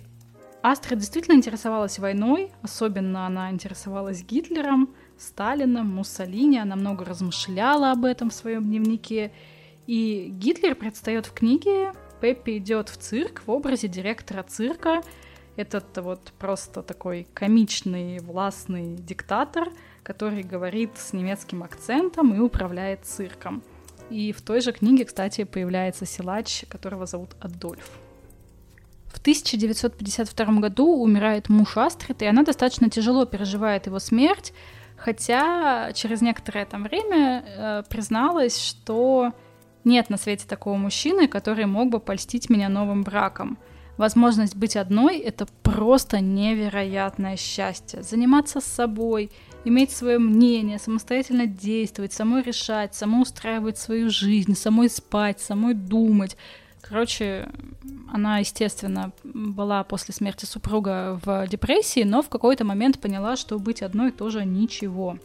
Астра 0.61 0.95
действительно 0.95 1.35
интересовалась 1.35 1.99
войной, 1.99 2.51
особенно 2.61 3.25
она 3.25 3.49
интересовалась 3.49 4.23
Гитлером, 4.23 4.89
Сталина, 5.19 5.83
Муссолини, 5.83 6.57
она 6.57 6.75
много 6.75 7.03
размышляла 7.05 7.91
об 7.91 8.05
этом 8.05 8.29
в 8.29 8.33
своем 8.33 8.63
дневнике. 8.63 9.31
И 9.85 10.29
Гитлер 10.31 10.75
предстает 10.75 11.25
в 11.25 11.33
книге, 11.33 11.91
Пеппи 12.21 12.57
идет 12.57 12.89
в 12.89 12.97
цирк 12.97 13.43
в 13.45 13.51
образе 13.51 13.87
директора 13.87 14.43
цирка. 14.43 15.01
Этот 15.55 15.97
вот 15.97 16.31
просто 16.39 16.81
такой 16.81 17.27
комичный, 17.33 18.19
властный 18.19 18.95
диктатор, 18.95 19.69
который 20.03 20.43
говорит 20.43 20.91
с 20.97 21.13
немецким 21.13 21.63
акцентом 21.63 22.33
и 22.33 22.39
управляет 22.39 23.05
цирком. 23.05 23.61
И 24.09 24.31
в 24.31 24.41
той 24.41 24.61
же 24.61 24.71
книге, 24.71 25.05
кстати, 25.05 25.43
появляется 25.43 26.05
силач, 26.05 26.65
которого 26.67 27.05
зовут 27.05 27.35
Адольф. 27.39 27.89
В 29.07 29.19
1952 29.19 30.45
году 30.59 31.01
умирает 31.01 31.49
муж 31.49 31.77
Астрид, 31.77 32.21
и 32.21 32.25
она 32.25 32.43
достаточно 32.43 32.89
тяжело 32.89 33.25
переживает 33.25 33.87
его 33.87 33.99
смерть, 33.99 34.53
Хотя 34.99 35.91
через 35.93 36.21
некоторое 36.21 36.65
там 36.65 36.83
время 36.83 37.43
э, 37.45 37.83
призналась, 37.89 38.61
что 38.61 39.31
нет 39.85 40.09
на 40.09 40.17
свете 40.17 40.45
такого 40.47 40.75
мужчины, 40.75 41.27
который 41.27 41.65
мог 41.65 41.89
бы 41.89 41.99
польстить 41.99 42.49
меня 42.49 42.67
новым 42.69 43.03
браком. 43.03 43.57
Возможность 43.97 44.55
быть 44.55 44.75
одной— 44.75 45.17
это 45.19 45.45
просто 45.63 46.19
невероятное 46.19 47.37
счастье. 47.37 48.03
Заниматься 48.03 48.61
собой, 48.61 49.31
иметь 49.65 49.91
свое 49.91 50.19
мнение, 50.19 50.79
самостоятельно 50.79 51.45
действовать, 51.47 52.13
самой 52.13 52.43
решать, 52.43 52.95
самой 52.95 53.23
устраивать 53.23 53.77
свою 53.77 54.09
жизнь, 54.09 54.55
самой 54.55 54.89
спать, 54.89 55.39
самой 55.39 55.73
думать— 55.73 56.37
Короче, 56.89 57.47
она, 58.11 58.39
естественно, 58.39 59.11
была 59.23 59.83
после 59.83 60.11
смерти 60.11 60.45
супруга 60.45 61.19
в 61.23 61.47
депрессии, 61.47 62.01
но 62.01 62.23
в 62.23 62.29
какой-то 62.29 62.65
момент 62.65 62.99
поняла, 62.99 63.35
что 63.35 63.59
быть 63.59 63.83
одной 63.83 64.11
тоже 64.11 64.43
ничего. 64.43 65.19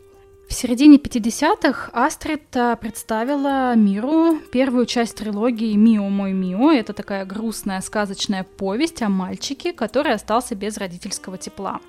В 0.47 0.53
середине 0.53 0.99
50-х 0.99 1.91
Астрид 1.95 2.51
представила 2.79 3.75
миру 3.77 4.39
первую 4.53 4.85
часть 4.85 5.17
трилогии 5.17 5.75
«Мио, 5.75 6.11
мой 6.11 6.35
Мио». 6.35 6.71
Это 6.71 6.93
такая 6.93 7.25
грустная 7.25 7.81
сказочная 7.81 8.45
повесть 8.45 9.01
о 9.01 9.09
мальчике, 9.09 9.73
который 9.73 10.13
остался 10.13 10.55
без 10.55 10.77
родительского 10.77 11.39
тепла. 11.39 11.81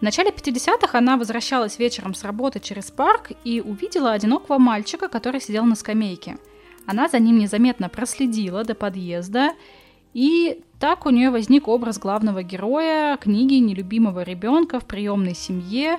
В 0.00 0.02
начале 0.02 0.30
50-х 0.30 0.98
она 0.98 1.16
возвращалась 1.16 1.78
вечером 1.78 2.12
с 2.14 2.24
работы 2.24 2.58
через 2.58 2.90
парк 2.90 3.30
и 3.44 3.60
увидела 3.60 4.10
одинокого 4.10 4.58
мальчика, 4.58 5.06
который 5.06 5.40
сидел 5.40 5.64
на 5.64 5.76
скамейке– 5.76 6.38
она 6.86 7.08
за 7.08 7.18
ним 7.18 7.38
незаметно 7.38 7.88
проследила 7.88 8.64
до 8.64 8.74
подъезда, 8.74 9.52
и 10.14 10.62
так 10.78 11.06
у 11.06 11.10
нее 11.10 11.30
возник 11.30 11.68
образ 11.68 11.98
главного 11.98 12.42
героя 12.42 13.16
книги 13.16 13.54
нелюбимого 13.54 14.22
ребенка 14.22 14.80
в 14.80 14.86
приемной 14.86 15.34
семье, 15.34 15.98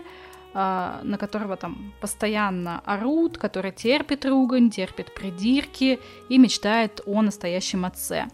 а, 0.53 1.01
на 1.03 1.17
которого 1.17 1.55
там 1.55 1.93
постоянно 2.01 2.81
орут, 2.85 3.37
который 3.37 3.71
терпит 3.71 4.25
ругань, 4.25 4.71
терпит 4.71 5.13
придирки 5.13 5.99
и 6.29 6.37
мечтает 6.37 7.01
о 7.05 7.21
настоящем 7.21 7.85
отце. 7.85 8.27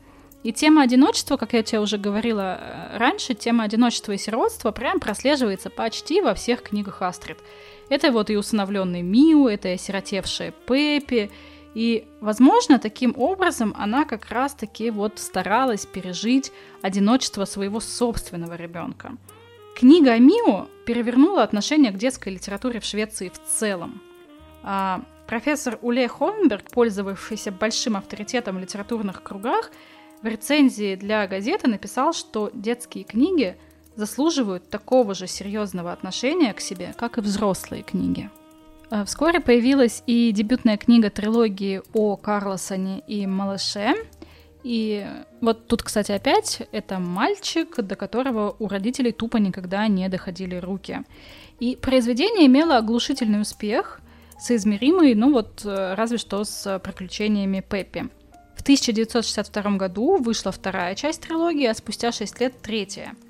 И 0.44 0.52
тема 0.52 0.84
одиночества, 0.84 1.38
как 1.38 1.54
я 1.54 1.64
тебе 1.64 1.80
уже 1.80 1.98
говорила 1.98 2.60
э, 2.60 2.98
раньше, 2.98 3.34
тема 3.34 3.64
одиночества 3.64 4.12
и 4.12 4.18
сиротства 4.18 4.72
прям 4.72 5.00
прослеживается 5.00 5.70
почти 5.70 6.22
во 6.22 6.34
всех 6.34 6.62
книгах 6.64 7.02
Астрид. 7.02 7.38
Это 7.90 8.12
вот 8.12 8.30
и 8.30 8.36
усыновленный 8.36 9.02
Миу, 9.02 9.48
это 9.48 9.70
и 9.70 9.76
осиротевшая 9.76 10.52
Пеппи, 10.66 11.32
и, 11.74 12.06
возможно, 12.22 12.78
таким 12.78 13.14
образом 13.18 13.74
она 13.78 14.06
как 14.06 14.30
раз-таки 14.30 14.92
вот 14.92 15.20
старалась 15.20 15.86
пережить 15.86 16.52
одиночество 16.82 17.46
своего 17.46 17.80
собственного 17.80 18.56
ребенка. 18.56 19.14
Книга 19.76 20.18
Мио 20.18 20.68
перевернула 20.86 21.42
отношение 21.42 21.92
к 21.92 21.98
детской 21.98 22.34
литературе 22.34 22.80
в 22.80 22.86
Швеции 22.86 23.30
в 23.30 23.40
целом. 23.58 24.02
А 24.62 25.02
профессор 25.26 25.80
Уле 25.82 26.08
Холмберг, 26.08 26.70
пользовавшийся 26.72 27.52
большим 27.52 27.98
авторитетом 27.98 28.58
в 28.58 28.60
литературных 28.60 29.24
кругах, 29.24 29.72
в 30.22 30.28
рецензии 30.28 30.96
для 30.96 31.28
газеты 31.28 31.68
написал, 31.68 32.14
что 32.14 32.52
детские 32.54 33.04
книги 33.04 33.58
заслуживают 33.96 34.70
такого 34.70 35.16
же 35.16 35.28
серьезного 35.28 35.92
отношения 35.92 36.54
к 36.54 36.62
себе, 36.62 36.94
как 36.98 37.18
и 37.18 37.22
взрослые 37.22 37.84
книги. 37.84 38.30
Э, 38.92 39.04
вскоре 39.06 39.40
появилась 39.40 40.04
и 40.08 40.32
дебютная 40.32 40.78
книга 40.78 41.10
трилогии 41.10 41.82
о 41.94 42.16
Карлосоне 42.18 43.00
и 43.08 43.26
малыше. 43.26 43.94
И 44.64 45.06
вот 45.42 45.68
тут, 45.68 45.84
кстати, 45.84 46.12
опять 46.12 46.62
это 46.72 47.00
мальчик, 47.00 47.76
до 47.84 47.96
которого 47.96 48.56
у 48.60 48.68
родителей 48.68 49.12
тупо 49.12 49.38
никогда 49.38 49.88
не 49.88 50.08
доходили 50.08 50.56
руки. 50.56 51.02
И 51.60 51.76
произведение 51.76 52.48
имело 52.48 52.78
оглушительный 52.78 53.42
успех, 53.42 54.00
соизмеримый, 54.40 55.16
ну 55.16 55.34
вот, 55.34 55.64
э, 55.66 55.94
разве 55.96 56.18
что 56.18 56.44
с 56.44 56.80
приключениями 56.80 57.64
Пеппи. 57.68 58.10
В 58.56 58.62
1962 58.62 59.78
году 59.78 60.18
вышла 60.18 60.52
вторая 60.52 60.96
часть 60.96 61.22
трилогии, 61.22 61.66
а 61.66 61.74
спустя 61.74 62.12
6 62.12 62.40
лет 62.40 62.62
третья– 62.62 63.14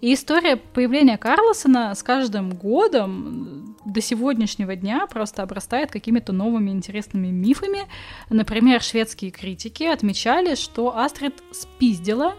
и 0.00 0.14
история 0.14 0.56
появления 0.56 1.18
Карлосона 1.18 1.94
с 1.94 2.02
каждым 2.02 2.50
годом 2.50 3.76
до 3.84 4.00
сегодняшнего 4.00 4.76
дня 4.76 5.06
просто 5.06 5.42
обрастает 5.42 5.90
какими-то 5.90 6.32
новыми 6.32 6.70
интересными 6.70 7.28
мифами. 7.28 7.88
Например, 8.30 8.80
шведские 8.80 9.30
критики 9.30 9.84
отмечали, 9.84 10.54
что 10.54 10.96
Астрид 10.96 11.42
спиздила 11.52 12.34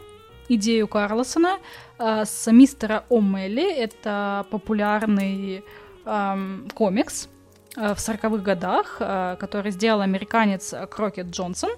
идею 0.48 0.88
Карлосона 0.88 1.58
э, 1.98 2.24
с 2.26 2.52
мистера 2.52 3.04
О'Мелли. 3.10 3.70
Это 3.72 4.46
популярный 4.50 5.64
э, 6.06 6.60
комикс 6.74 7.30
э, 7.76 7.94
в 7.94 7.98
40-х 7.98 8.38
годах, 8.38 8.98
э, 9.00 9.36
который 9.40 9.72
сделал 9.72 10.02
американец 10.02 10.74
Крокет 10.90 11.28
Джонсон. 11.28 11.72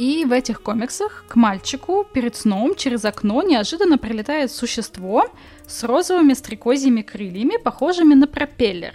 И 0.00 0.24
в 0.24 0.32
этих 0.32 0.62
комиксах 0.62 1.26
к 1.28 1.36
мальчику 1.36 2.06
перед 2.10 2.34
сном 2.34 2.74
через 2.74 3.04
окно 3.04 3.42
неожиданно 3.42 3.98
прилетает 3.98 4.50
существо 4.50 5.26
с 5.66 5.84
розовыми 5.84 6.32
стрекозьими 6.32 7.02
крыльями, 7.02 7.58
похожими 7.62 8.14
на 8.14 8.26
пропеллер. 8.26 8.94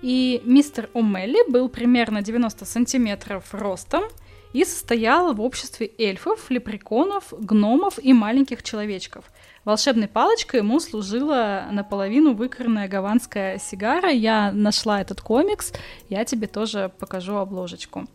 И 0.00 0.40
мистер 0.44 0.90
Умелли 0.94 1.50
был 1.50 1.68
примерно 1.68 2.22
90 2.22 2.64
сантиметров 2.66 3.46
ростом 3.50 4.04
и 4.52 4.64
состоял 4.64 5.34
в 5.34 5.40
обществе 5.40 5.90
эльфов, 5.98 6.48
лепреконов, 6.50 7.34
гномов 7.36 7.98
и 8.00 8.12
маленьких 8.12 8.62
человечков. 8.62 9.24
Волшебной 9.64 10.06
палочкой 10.06 10.60
ему 10.60 10.78
служила 10.78 11.64
наполовину 11.72 12.34
выкранная 12.34 12.86
гаванская 12.86 13.58
сигара. 13.58 14.10
Я 14.10 14.52
нашла 14.52 15.00
этот 15.00 15.20
комикс, 15.20 15.72
я 16.08 16.24
тебе 16.24 16.46
тоже 16.46 16.92
покажу 17.00 17.34
обложечку. 17.38 18.06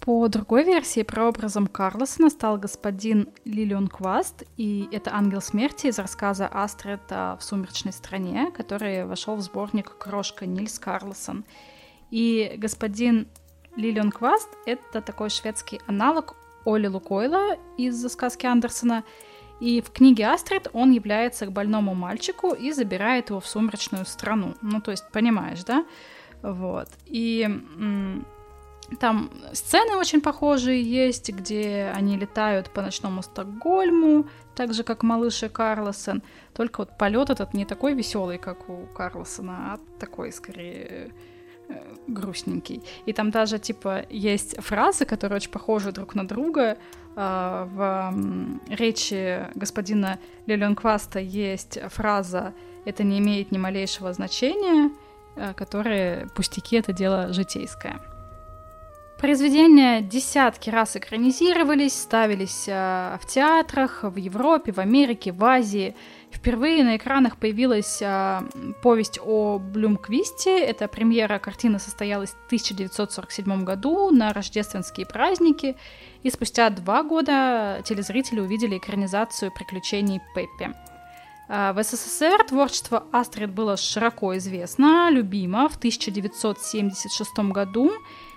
По 0.00 0.28
другой 0.28 0.64
версии, 0.64 1.02
прообразом 1.02 1.66
Карлосона 1.66 2.30
стал 2.30 2.56
господин 2.56 3.28
Лилион 3.44 3.88
Кваст, 3.88 4.44
и 4.56 4.88
это 4.92 5.14
ангел 5.14 5.42
смерти 5.42 5.88
из 5.88 5.98
рассказа 5.98 6.46
Астрета 6.46 7.36
в 7.38 7.44
«Сумеречной 7.44 7.92
стране», 7.92 8.50
который 8.50 9.04
вошел 9.04 9.36
в 9.36 9.42
сборник 9.42 9.98
«Крошка 9.98 10.46
Нильс 10.46 10.78
Карлосон». 10.78 11.44
И 12.10 12.54
господин 12.56 13.28
Лилион 13.76 14.10
Кваст— 14.10 14.48
это 14.66 15.02
такой 15.02 15.28
шведский 15.28 15.82
аналог 15.86 16.34
Оли 16.64 16.86
Лукойла 16.86 17.58
из 17.76 18.02
сказки 18.10 18.46
Андерсона, 18.46 19.04
и 19.60 19.82
в 19.82 19.90
книге 19.90 20.28
Астрид 20.28 20.68
он 20.72 20.92
является 20.92 21.44
к 21.44 21.52
больному 21.52 21.94
мальчику 21.94 22.54
и 22.54 22.72
забирает 22.72 23.28
его 23.28 23.40
в 23.40 23.46
сумеречную 23.46 24.06
страну. 24.06 24.54
Ну, 24.62 24.80
то 24.80 24.92
есть, 24.92 25.04
понимаешь, 25.12 25.62
да? 25.64 25.84
Вот. 26.42 26.88
И 27.04 27.46
там 28.98 29.30
сцены 29.52 29.96
очень 29.96 30.20
похожие 30.20 30.82
есть, 30.82 31.30
где 31.30 31.92
они 31.94 32.16
летают 32.16 32.70
по 32.70 32.82
ночному 32.82 33.22
Стокгольму, 33.22 34.26
так 34.54 34.74
же, 34.74 34.82
как 34.82 35.02
малыш 35.02 35.42
и 35.42 35.48
Карлосон. 35.48 36.22
Только 36.54 36.80
вот 36.80 36.98
полет 36.98 37.30
этот 37.30 37.54
не 37.54 37.64
такой 37.64 37.94
веселый, 37.94 38.38
как 38.38 38.68
у 38.68 38.86
Карлосона, 38.86 39.74
а 39.74 39.78
такой, 39.98 40.32
скорее, 40.32 41.12
э, 41.68 41.94
грустненький. 42.08 42.82
И 43.06 43.12
там 43.12 43.30
даже, 43.30 43.58
типа, 43.58 44.04
есть 44.10 44.60
фразы, 44.60 45.04
которые 45.04 45.36
очень 45.36 45.52
похожи 45.52 45.92
друг 45.92 46.14
на 46.14 46.26
друга. 46.26 46.76
А, 47.16 47.64
в 47.72 48.74
речи 48.74 49.46
господина 49.54 50.18
Леленкваста 50.46 51.18
есть 51.20 51.78
фраза 51.88 52.54
«это 52.84 53.02
не 53.02 53.18
имеет 53.18 53.52
ни 53.52 53.58
малейшего 53.58 54.12
значения», 54.12 54.90
э, 55.36 55.54
которые 55.54 56.28
пустяки— 56.34 56.76
это 56.78 56.92
дело 56.92 57.32
житейское. 57.32 58.00
Произведения 59.20 60.00
десятки 60.00 60.70
раз 60.70 60.96
экранизировались, 60.96 61.92
ставились 61.92 62.64
э, 62.66 63.18
в 63.20 63.26
театрах, 63.26 64.02
в 64.02 64.16
Европе, 64.16 64.72
в 64.72 64.78
Америке, 64.78 65.30
в 65.30 65.44
Азии. 65.44 65.94
Впервые 66.32 66.82
на 66.84 66.96
экранах 66.96 67.36
появилась 67.36 68.00
э, 68.00 68.40
повесть 68.82 69.20
о 69.22 69.58
Блюмквисте. 69.58 70.60
Эта 70.60 70.88
премьера 70.88 71.38
картины 71.38 71.78
состоялась 71.78 72.30
в 72.30 72.46
1947 72.46 73.62
году 73.62 74.08
на 74.10 74.32
рождественские 74.32 75.04
праздники. 75.04 75.76
И 76.22 76.30
спустя 76.30 76.70
два 76.70 77.02
года 77.02 77.82
телезрители 77.84 78.40
увидели 78.40 78.78
экранизацию 78.78 79.52
приключений 79.52 80.22
Пеппи. 80.34 80.74
Э, 81.50 81.72
в 81.74 81.82
СССР 81.82 82.44
творчество 82.44 83.04
Астрид 83.12 83.50
было 83.50 83.76
широко 83.76 84.34
известно, 84.38 85.10
любимо. 85.10 85.68
В 85.68 85.76
1976 85.76 87.38
году 87.52 87.92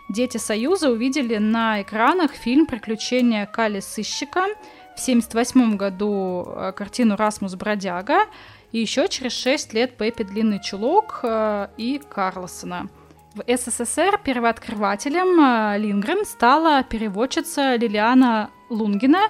дети 0.10 0.38
Союза 0.38 0.90
увидели 0.90 1.38
на 1.38 1.82
экранах 1.82 2.32
фильм 2.32 2.66
«Приключения 2.66 3.46
Кали 3.46 3.80
Сыщика», 3.80 4.48
в 4.96 5.02
1978 5.02 5.76
году 5.76 6.48
э, 6.48 6.72
картину 6.76 7.16
«Расмус 7.16 7.56
Бродяга», 7.56 8.26
и 8.72 8.80
еще 8.80 9.08
через 9.08 9.34
6 9.34 9.74
лет 9.74 9.98
Пеппи 9.98 10.24
Длинный 10.24 10.62
Чулок 10.62 11.22
э, 11.24 11.68
и 11.78 12.00
Карлосона. 12.10 12.90
В 13.34 13.44
СССР 13.48 14.20
первооткрывателем 14.24 15.40
э, 15.40 15.80
Лингрен 15.80 16.26
стала 16.26 16.84
переводчица 16.84 17.76
Лилиана 17.76 18.52
Лунгина, 18.70 19.30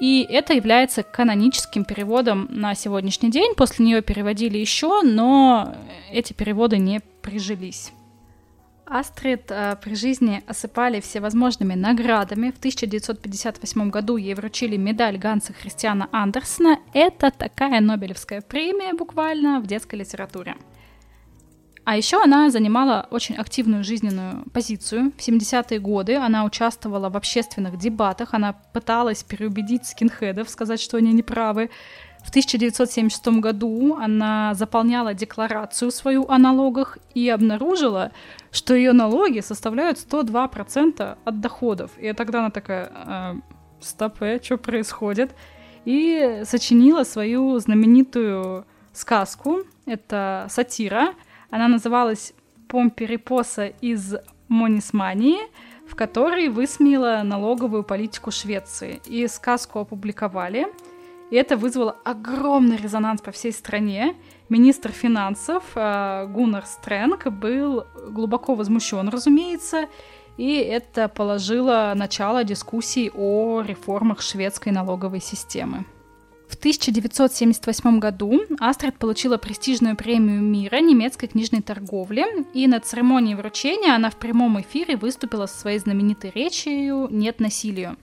и 0.00 0.26
это 0.28 0.54
является 0.54 1.02
каноническим 1.04 1.84
переводом 1.84 2.48
на 2.50 2.74
сегодняшний 2.74 3.30
день. 3.30 3.54
После 3.54 3.84
нее 3.84 4.02
переводили 4.02 4.58
еще, 4.58 5.02
но 5.02 5.74
эти 6.10 6.32
переводы 6.32 6.78
не 6.78 7.00
прижились. 7.22 7.92
Астрид 8.90 9.50
э, 9.50 9.76
при 9.80 9.94
жизни 9.94 10.42
осыпали 10.48 11.00
всевозможными 11.00 11.74
наградами. 11.74 12.50
В 12.50 12.58
1958 12.58 13.90
году 13.90 14.16
ей 14.16 14.34
вручили 14.34 14.76
медаль 14.76 15.16
Ганса 15.16 15.52
Христиана 15.52 16.08
Андерсона. 16.10 16.78
Это 16.92 17.30
такая 17.30 17.80
Нобелевская 17.80 18.40
премия 18.40 18.92
буквально 18.94 19.60
в 19.60 19.66
детской 19.68 19.94
литературе. 19.94 20.56
А 21.84 21.96
еще 21.96 22.22
она 22.22 22.50
занимала 22.50 23.06
очень 23.10 23.36
активную 23.36 23.84
жизненную 23.84 24.44
позицию. 24.52 25.12
В 25.16 25.20
70-е 25.20 25.78
годы 25.78 26.16
она 26.16 26.44
участвовала 26.44 27.08
в 27.10 27.16
общественных 27.16 27.78
дебатах, 27.78 28.34
она 28.34 28.52
пыталась 28.52 29.22
переубедить 29.22 29.86
скинхедов, 29.86 30.50
сказать, 30.50 30.80
что 30.80 30.96
они 30.96 31.12
неправы. 31.12 31.70
В 32.24 32.28
1976 32.28 33.40
году 33.40 33.96
она 33.96 34.54
заполняла 34.54 35.14
декларацию 35.14 35.90
свою 35.90 36.26
о 36.28 36.38
налогах 36.38 36.98
и 37.14 37.28
обнаружила, 37.28 38.12
что 38.52 38.74
ее 38.74 38.92
налоги 38.92 39.40
составляют 39.40 39.98
102% 39.98 41.18
от 41.24 41.40
доходов. 41.40 41.90
И 41.98 42.12
тогда 42.12 42.40
она 42.40 42.50
такая, 42.50 43.42
стоп, 43.80 44.22
э, 44.22 44.38
что 44.42 44.58
происходит? 44.58 45.34
И 45.86 46.42
сочинила 46.44 47.04
свою 47.04 47.58
знаменитую 47.58 48.66
сказку. 48.92 49.60
Это 49.86 50.46
сатира. 50.50 51.14
Она 51.48 51.68
называлась 51.68 52.34
«Помперепоса 52.68 53.66
из 53.66 54.14
Монисмании», 54.48 55.38
в 55.88 55.96
которой 55.96 56.48
высмеяла 56.48 57.22
налоговую 57.24 57.82
политику 57.82 58.30
Швеции. 58.30 59.00
И 59.06 59.26
сказку 59.26 59.80
опубликовали– 59.80 60.68
и 61.30 61.36
это 61.36 61.56
вызвало 61.56 61.96
огромный 62.04 62.76
резонанс 62.76 63.20
по 63.20 63.30
всей 63.30 63.52
стране. 63.52 64.16
Министр 64.48 64.90
финансов 64.90 65.64
э, 65.74 66.26
Гуннар 66.28 66.66
Стрэнг 66.66 67.28
был 67.28 67.84
глубоко 68.08 68.54
возмущен, 68.54 69.08
разумеется, 69.08 69.86
и 70.36 70.54
это 70.54 71.08
положило 71.08 71.92
начало 71.94 72.44
дискуссий 72.44 73.10
о 73.14 73.62
реформах 73.62 74.22
шведской 74.22 74.72
налоговой 74.72 75.20
системы. 75.20 75.84
В 76.48 76.56
1978 76.56 78.00
году 78.00 78.40
Астрид 78.58 78.96
получила 78.96 79.36
престижную 79.36 79.96
премию 79.96 80.42
мира 80.42 80.80
немецкой 80.80 81.28
книжной 81.28 81.62
торговли, 81.62 82.24
и 82.54 82.66
на 82.66 82.80
церемонии 82.80 83.36
вручения 83.36 83.94
она 83.94 84.10
в 84.10 84.16
прямом 84.16 84.60
эфире 84.60 84.96
выступила 84.96 85.46
со 85.46 85.56
своей 85.56 85.78
знаменитой 85.78 86.32
речью 86.34 87.06
«Нет 87.08 87.38
насилию». 87.38 87.96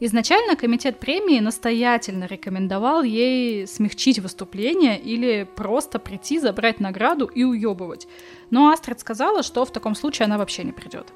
Изначально 0.00 0.56
комитет 0.56 0.98
премии 0.98 1.38
настоятельно 1.38 2.24
рекомендовал 2.24 3.04
ей 3.04 3.66
смягчить 3.66 4.18
выступление 4.18 4.98
или 4.98 5.48
просто 5.54 6.00
прийти, 6.00 6.40
забрать 6.40 6.80
награду 6.80 7.26
и 7.26 7.44
уебывать. 7.44 8.08
Но 8.50 8.70
Астрид 8.70 8.98
сказала, 8.98 9.44
что 9.44 9.64
в 9.64 9.70
таком 9.70 9.94
случае 9.94 10.26
она 10.26 10.36
вообще 10.36 10.64
не 10.64 10.72
придет. 10.72 11.12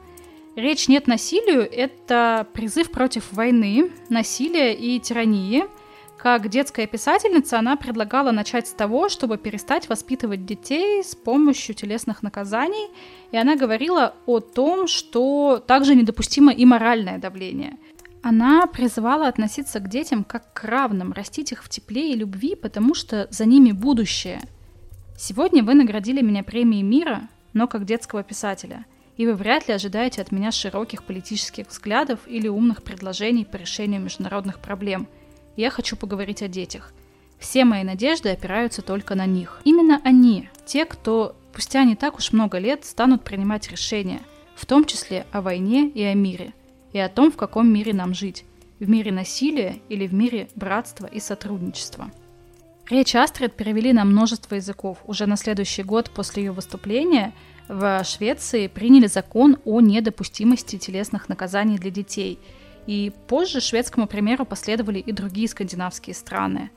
Речь 0.55 0.89
«Нет 0.89 1.07
насилию»— 1.07 1.69
это 1.73 2.47
призыв 2.53 2.91
против 2.91 3.33
войны, 3.33 3.91
насилия 4.09 4.75
и 4.75 4.99
тирании. 5.01 5.65
Как 6.17 6.49
детская 6.49 6.87
писательница 6.87 7.59
она 7.59 7.77
предлагала 7.77 8.33
начать 8.33 8.67
с 8.67 8.73
того, 8.73 9.09
чтобы 9.09 9.39
перестать 9.39 9.89
воспитывать 9.89 10.47
детей 10.47 11.03
с 11.05 11.15
помощью 11.15 11.77
телесных 11.77 12.23
наказаний, 12.25 12.89
и 13.31 13.37
она 13.37 13.55
говорила 13.55 14.15
о 14.27 14.41
том, 14.41 14.89
что 14.89 15.63
также 15.65 15.95
недопустимо 15.95 16.53
и 16.53 16.65
моральное 16.65 17.19
давление— 17.19 17.77
она 18.23 18.67
призывала 18.67 19.29
относиться 19.29 19.81
к 19.81 19.89
детям 19.89 20.25
как 20.25 20.53
к 20.53 20.65
равным, 20.65 21.13
растить 21.13 21.53
их 21.53 21.63
в 21.63 21.69
тепле 21.69 22.13
и 22.13 22.17
любви, 22.17 22.55
потому 22.55 22.95
что 22.95 23.29
за 23.31 23.45
ними 23.45 23.73
будущее. 23.73 24.41
Сегодня 25.17 25.63
вы 25.63 25.75
наградили 25.75 26.21
меня 26.23 26.43
премией 26.43 26.83
мира, 26.83 27.29
но 27.53 27.67
как 27.67 27.85
детского 27.85 28.23
писателя, 28.23 28.85
и 29.17 29.27
вы 29.27 29.35
вряд 29.35 29.69
ли 29.69 29.75
ожидаете 29.75 30.23
от 30.23 30.33
меня 30.33 30.53
широких 30.53 31.05
политических 31.05 31.69
взглядов 31.69 32.21
или 32.27 32.49
умных 32.49 32.83
предложений 32.83 33.47
по 33.47 33.57
решению 33.57 34.01
международных 34.01 34.61
проблем. 34.61 35.09
Я 35.57 35.71
хочу 35.71 35.97
поговорить 35.97 36.43
о 36.43 36.49
детях. 36.49 36.93
Все 37.39 37.65
мои 37.65 37.85
надежды 37.85 38.31
опираются 38.31 38.83
только 38.83 39.15
на 39.15 39.27
них. 39.27 39.61
Именно 39.65 40.01
они, 40.05 40.49
те, 40.67 40.85
кто 40.85 41.37
спустя 41.53 41.83
не 41.83 41.97
так 41.97 42.17
уж 42.19 42.33
много 42.33 42.59
лет 42.59 42.85
станут 42.85 43.25
принимать 43.25 43.69
решения, 43.69 44.21
в 44.55 44.65
том 44.65 44.85
числе 44.85 45.27
о 45.33 45.41
войне 45.41 45.89
и 45.89 46.03
о 46.05 46.15
мире– 46.15 46.55
и 46.93 46.99
о 46.99 47.09
том, 47.09 47.31
в 47.31 47.37
каком 47.37 47.73
мире 47.73 47.93
нам 47.93 48.15
жить– 48.15 48.45
в 48.81 48.89
мире 48.89 49.13
насилия 49.13 49.81
или 49.89 50.07
в 50.07 50.15
мире 50.15 50.49
братства 50.55 51.07
и 51.07 51.21
сотрудничества. 51.21 52.11
Речь 52.89 53.15
Астрид 53.15 53.55
перевели 53.55 53.93
на 53.93 54.05
множество 54.05 54.55
языков. 54.55 54.99
Уже 55.07 55.27
на 55.27 55.37
следующий 55.37 55.83
год 55.83 56.11
после 56.11 56.45
ее 56.45 56.53
выступления 56.53 57.35
в 57.69 58.03
Швеции 58.05 58.67
приняли 58.67 59.09
закон 59.09 59.59
о 59.67 59.81
недопустимости 59.81 60.79
телесных 60.79 61.29
наказаний 61.29 61.79
для 61.79 61.91
детей. 61.91 62.39
И 62.87 63.13
позже 63.27 63.61
шведскому 63.61 64.07
примеру 64.07 64.47
последовали 64.47 64.99
и 65.01 65.13
другие 65.13 65.49
скандинавские 65.49 66.15
страны. 66.15 66.71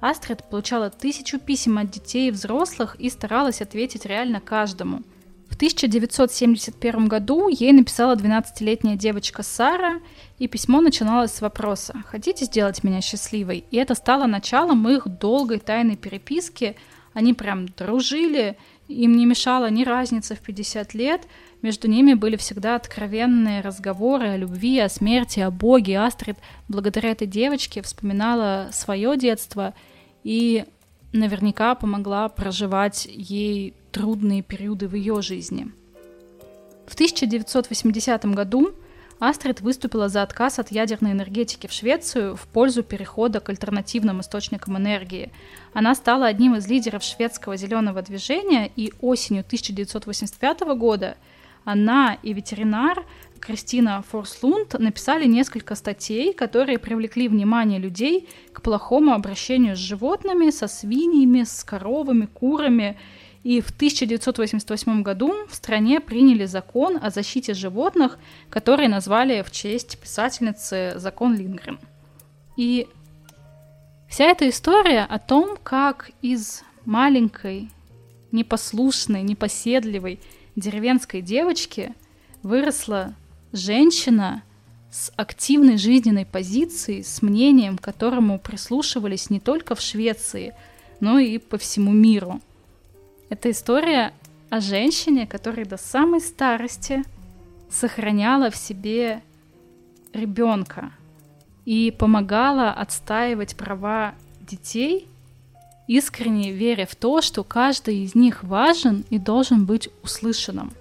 Астрид 0.00 0.44
получала 0.48 0.90
тысячу 0.90 1.40
писем 1.40 1.78
от 1.78 1.90
детей 1.90 2.28
и 2.28 2.30
взрослых 2.30 2.94
и 3.00 3.10
старалась 3.10 3.60
ответить 3.60 4.06
реально 4.06 4.40
каждому. 4.40 5.02
В 5.48 5.56
1971 5.56 7.08
году 7.08 7.48
ей 7.48 7.72
написала 7.72 8.14
12-летняя 8.14 8.96
девочка 8.96 9.42
Сара, 9.42 10.00
и 10.38 10.48
письмо 10.48 10.80
начиналось 10.80 11.32
с 11.32 11.40
вопроса 11.40 11.94
«Хотите 12.06 12.44
сделать 12.44 12.84
меня 12.84 13.00
счастливой?» 13.00 13.64
И 13.70 13.76
это 13.76 13.94
стало 13.94 14.26
началом 14.26 14.88
их 14.88 15.06
долгой 15.06 15.58
тайной 15.58 15.96
переписки. 15.96 16.76
Они 17.14 17.32
прям 17.32 17.66
дружили, 17.66 18.58
им 18.88 19.16
не 19.16 19.24
мешала 19.24 19.70
ни 19.70 19.84
разница 19.84 20.34
в 20.34 20.40
50 20.40 20.92
лет, 20.94 21.22
между 21.62 21.88
ними 21.88 22.14
были 22.14 22.36
всегда 22.36 22.76
откровенные 22.76 23.60
разговоры 23.60 24.28
о 24.28 24.36
любви, 24.36 24.78
о 24.78 24.88
смерти, 24.88 25.40
о 25.40 25.50
Боге. 25.50 25.98
Астрид 25.98 26.36
благодаря 26.68 27.10
этой 27.10 27.26
девочке 27.26 27.82
вспоминала 27.82 28.68
свое 28.72 29.16
детство 29.16 29.74
и 30.22 30.64
наверняка 31.12 31.74
помогла 31.74 32.28
проживать 32.28 33.08
ей 33.10 33.74
трудные 33.96 34.42
периоды 34.42 34.88
в 34.88 34.94
ее 34.94 35.22
жизни. 35.22 35.68
В 36.86 36.92
1980 36.92 38.26
году 38.26 38.74
Астрид 39.18 39.62
выступила 39.62 40.10
за 40.10 40.22
отказ 40.22 40.58
от 40.58 40.70
ядерной 40.70 41.12
энергетики 41.12 41.66
в 41.66 41.72
Швецию 41.72 42.36
в 42.36 42.46
пользу 42.46 42.82
перехода 42.82 43.40
к 43.40 43.48
альтернативным 43.48 44.20
источникам 44.20 44.76
энергии. 44.76 45.32
Она 45.72 45.94
стала 45.94 46.26
одним 46.26 46.56
из 46.56 46.68
лидеров 46.68 47.02
шведского 47.02 47.56
зеленого 47.56 48.02
движения, 48.02 48.70
и 48.76 48.92
осенью 49.00 49.40
1985 49.40 50.60
года 50.76 51.16
она 51.64 52.18
и 52.22 52.34
ветеринар 52.34 53.02
Кристина 53.40 54.04
Форслунд 54.10 54.78
написали 54.78 55.24
несколько 55.24 55.74
статей, 55.74 56.34
которые 56.34 56.78
привлекли 56.78 57.28
внимание 57.28 57.78
людей 57.78 58.28
к 58.52 58.60
плохому 58.60 59.14
обращению 59.14 59.74
с 59.74 59.78
животными, 59.78 60.50
со 60.50 60.68
свиньями, 60.68 61.44
с 61.44 61.64
коровами, 61.64 62.26
курами– 62.26 62.98
и 63.46 63.60
в 63.60 63.70
1988 63.70 65.04
году 65.04 65.32
в 65.48 65.54
стране 65.54 66.00
приняли 66.00 66.46
закон 66.46 66.98
о 67.00 67.10
защите 67.10 67.54
животных, 67.54 68.18
который 68.50 68.88
назвали 68.88 69.42
в 69.42 69.52
честь 69.52 70.00
писательницы 70.00 70.94
«Закон 70.96 71.36
Лингрен». 71.36 71.78
И 72.56 72.88
вся 74.08 74.24
эта 74.24 74.48
история 74.48 75.02
о 75.02 75.20
том, 75.20 75.56
как 75.62 76.10
из 76.22 76.64
маленькой, 76.84 77.70
непослушной, 78.32 79.22
непоседливой 79.22 80.18
деревенской 80.56 81.22
девочки 81.22 81.94
выросла 82.42 83.14
женщина 83.52 84.42
с 84.90 85.12
активной 85.14 85.76
жизненной 85.76 86.26
позицией, 86.26 87.04
с 87.04 87.22
мнением, 87.22 87.78
которому 87.78 88.40
прислушивались 88.40 89.30
не 89.30 89.38
только 89.38 89.76
в 89.76 89.80
Швеции, 89.80 90.52
но 90.98 91.20
и 91.20 91.38
по 91.38 91.58
всему 91.58 91.92
миру– 91.92 92.40
это 93.28 93.50
история 93.50 94.12
о 94.50 94.60
женщине, 94.60 95.26
которая 95.26 95.66
до 95.66 95.76
самой 95.76 96.20
старости 96.20 97.02
сохраняла 97.68 98.50
в 98.50 98.56
себе 98.56 99.22
ребенка 100.12 100.92
и 101.64 101.90
помогала 101.90 102.70
отстаивать 102.70 103.56
права 103.56 104.14
детей, 104.40 105.08
искренне 105.88 106.52
веря 106.52 106.86
в 106.86 106.94
то, 106.94 107.20
что 107.20 107.42
каждый 107.42 108.04
из 108.04 108.14
них 108.14 108.44
важен 108.44 109.04
и 109.10 109.18
должен 109.18 109.66
быть 109.66 109.88
услышанным. 110.02 110.72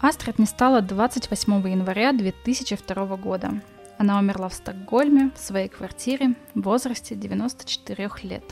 Астрид 0.00 0.38
не 0.38 0.46
стала 0.46 0.80
28 0.80 1.68
января 1.68 2.12
2002 2.12 3.16
года. 3.16 3.62
Она 3.96 4.18
умерла 4.18 4.48
в 4.48 4.54
Стокгольме 4.54 5.30
в 5.36 5.38
своей 5.38 5.68
квартире 5.68 6.34
в 6.54 6.62
возрасте 6.62 7.14
94 7.14 8.10
лет. 8.22 8.44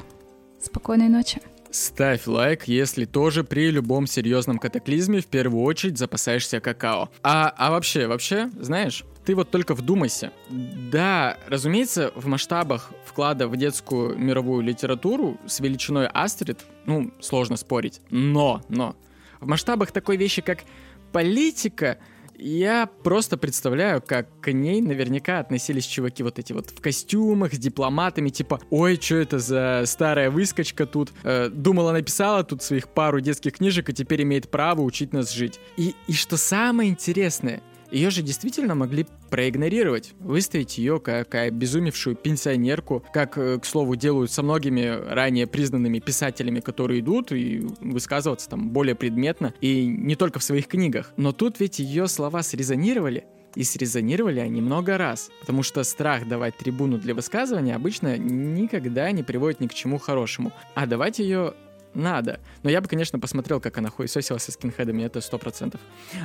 Спокойной 0.61 1.09
ночи. 1.09 1.43
Ставь 1.72 2.26
лайк, 2.26 2.64
если 2.68 3.06
тоже 3.06 3.44
при 3.44 3.70
любом 3.70 4.06
серьезном 4.06 4.58
катаклизме 4.58 5.22
в 5.22 5.26
первую 5.26 5.64
очередь 5.64 5.96
запасаешься 5.96 6.60
какао. 6.60 7.08
А, 7.22 7.52
а 7.56 7.70
вообще, 7.70 8.06
вообще, 8.06 8.50
знаешь, 8.60 9.04
ты 9.24 9.34
вот 9.34 9.50
только 9.50 9.74
вдумайся. 9.74 10.32
Да, 10.50 11.38
разумеется, 11.46 12.12
в 12.14 12.26
масштабах 12.26 12.92
вклада 13.06 13.48
в 13.48 13.56
детскую 13.56 14.18
мировую 14.18 14.62
литературу 14.62 15.40
с 15.46 15.60
величиной 15.60 16.08
Астрид, 16.08 16.60
ну, 16.84 17.10
сложно 17.20 17.56
спорить. 17.56 18.02
Но, 18.10 18.60
но, 18.68 18.94
в 19.40 19.46
масштабах 19.46 19.92
такой 19.92 20.18
вещи, 20.18 20.42
как 20.42 20.64
политика, 21.10 21.96
я 22.43 22.86
просто 22.86 23.36
представляю, 23.36 24.03
как 24.03 24.28
к 24.40 24.53
ней 24.53 24.80
наверняка 24.80 25.38
относились 25.38 25.84
чуваки 25.84 26.22
вот 26.22 26.38
эти 26.38 26.53
вот 26.53 26.70
в 26.70 26.80
костюмах, 26.80 27.55
с 27.55 27.59
дипломатами, 27.59 28.30
типа, 28.30 28.61
ой, 28.70 28.99
что 29.01 29.16
это 29.16 29.38
за 29.38 29.84
старая 29.86 30.30
выскочка 30.30 30.86
тут, 30.86 31.12
э, 31.22 31.49
думала, 31.49 31.93
написала 31.93 32.43
тут 32.45 32.62
своих 32.62 32.88
пару 32.88 33.20
детских 33.20 33.55
книжек, 33.55 33.90
и 33.90 33.93
теперь 33.93 34.22
имеет 34.22 34.51
право 34.51 34.80
учить 34.82 35.12
нас 35.12 35.32
жить. 35.32 35.61
И, 35.76 35.95
и 36.07 36.12
что 36.12 36.36
самое 36.36 36.90
интересное, 36.90 37.62
ее 37.93 38.11
же 38.11 38.22
действительно 38.22 38.74
могли 38.74 39.07
проигнорировать, 39.30 40.14
выставить 40.18 40.78
ее 40.78 40.99
как 40.99 41.34
обезумевшую 41.34 42.16
пенсионерку, 42.16 43.05
как, 43.12 43.36
э, 43.38 43.59
к 43.59 43.64
слову, 43.64 43.97
делают 43.97 44.30
со 44.32 44.43
многими 44.43 44.86
ранее 44.86 45.47
признанными 45.47 45.99
писателями, 45.99 46.61
которые 46.61 47.01
идут 47.01 47.32
и 47.32 47.66
высказываться 47.80 48.49
там 48.49 48.70
более 48.70 48.95
предметно, 48.95 49.55
и 49.61 49.86
не 49.86 50.16
только 50.16 50.38
в 50.38 50.43
своих 50.43 50.66
книгах. 50.68 51.12
Но 51.16 51.32
тут 51.32 51.61
ведь 51.61 51.78
ее 51.78 52.09
слова 52.09 52.43
срезонировали, 52.43 53.24
и 53.55 53.64
срезонировали 53.64 54.40
они 54.40 54.62
много 54.62 54.97
раз, 54.97 55.30
потому 55.40 55.62
что 55.62 55.84
страх 55.84 56.26
давать 56.26 56.57
трибуну 56.57 56.99
для 56.99 57.14
высказывания 57.14 57.74
обычно 57.74 58.16
никогда 58.16 59.11
не 59.12 59.22
приводит 59.22 59.61
ни 59.61 59.66
к 59.66 59.74
чему 59.74 59.99
хорошему. 59.99 60.53
А 60.74 60.86
давать 60.86 61.18
ее 61.18 61.55
надо. 61.95 62.40
Но 62.62 62.70
я 62.70 62.80
бы, 62.80 62.88
конечно, 62.88 63.18
посмотрел, 63.18 63.61
как 63.61 63.78
она 63.78 63.90
хуесосила 63.90 64.38
со 64.38 64.53
скинхедами, 64.53 65.03
это 65.03 65.20
сто 65.20 65.38
процентов. 65.38 65.80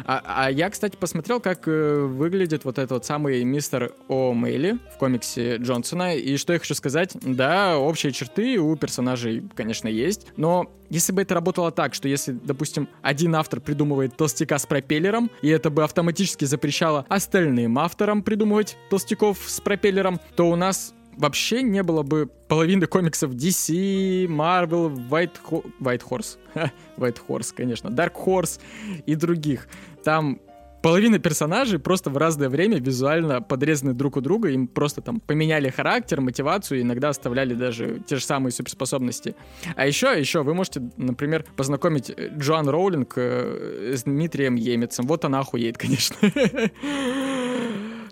А, 0.06 0.22
а 0.26 0.52
я, 0.52 0.70
кстати, 0.70 0.96
посмотрел, 0.96 1.40
как 1.40 1.68
э, 1.68 2.00
выглядит 2.00 2.66
вот 2.66 2.78
этот 2.78 2.92
вот 2.92 3.06
самый 3.06 3.44
мистер 3.44 3.94
О'Мейли 4.10 4.80
в 4.94 4.98
комиксе 4.98 5.58
Джонсона. 5.58 6.16
И 6.16 6.38
что 6.38 6.54
я 6.54 6.60
хочу 6.60 6.76
сказать, 6.76 7.12
да, 7.22 7.78
общие 7.78 8.12
черты 8.12 8.58
у 8.60 8.76
персонажей, 8.76 9.44
конечно, 9.56 9.88
есть, 9.88 10.28
но 10.38 10.72
если 10.90 11.12
бы 11.12 11.22
это 11.22 11.34
работало 11.34 11.72
так, 11.72 11.94
что 11.94 12.08
если, 12.08 12.32
допустим, 12.32 12.88
один 13.02 13.36
автор 13.36 13.60
придумывает 13.60 14.16
толстяка 14.16 14.58
с 14.58 14.66
пропеллером, 14.66 15.30
и 15.42 15.50
это 15.50 15.70
бы 15.70 15.84
автоматически 15.84 16.46
запрещало 16.46 17.06
остальным 17.10 17.78
авторам 17.78 18.24
придумывать 18.24 18.78
толстяков 18.90 19.40
с 19.46 19.60
пропеллером, 19.60 20.20
то 20.36 20.50
у 20.50 20.56
нас 20.56 20.94
вообще 21.18 21.62
не 21.62 21.84
было 21.84 22.04
бы 22.04 22.30
половины 22.48 22.86
комиксов 22.86 23.32
DC, 23.32 24.26
Marvel, 24.28 24.96
White, 25.10 25.36
Ho- 25.50 25.66
White 25.82 26.04
Horse, 26.10 26.38
White 26.98 27.18
Horse, 27.28 27.54
конечно, 27.56 27.90
Dark 27.90 28.14
Horse 28.26 28.60
и 29.06 29.16
других. 29.16 29.68
Там 30.04 30.40
половина 30.82 31.20
персонажей 31.20 31.80
просто 31.80 32.10
в 32.10 32.18
разное 32.18 32.50
время 32.50 32.80
визуально 32.80 33.42
подрезаны 33.42 33.94
друг 33.94 34.16
у 34.16 34.22
друга, 34.22 34.50
им 34.50 34.68
просто 34.68 35.02
там 35.02 35.20
поменяли 35.20 35.70
характер, 35.70 36.22
мотивацию, 36.22 36.82
иногда 36.82 37.10
оставляли 37.10 37.56
даже 37.56 38.02
те 38.08 38.16
же 38.16 38.24
самые 38.24 38.54
суперспособности. 38.54 39.36
А 39.76 39.86
еще, 39.86 40.18
еще 40.18 40.44
вы 40.44 40.54
можете, 40.54 40.82
например, 40.98 41.46
познакомить 41.56 42.14
Джоан 42.38 42.70
Роулинг 42.70 43.14
э, 43.18 43.94
с 43.98 44.04
Дмитрием 44.04 44.56
Емецем. 44.56 45.08
Вот 45.08 45.26
она 45.26 45.40
охуеет, 45.40 45.78
конечно. 45.80 46.16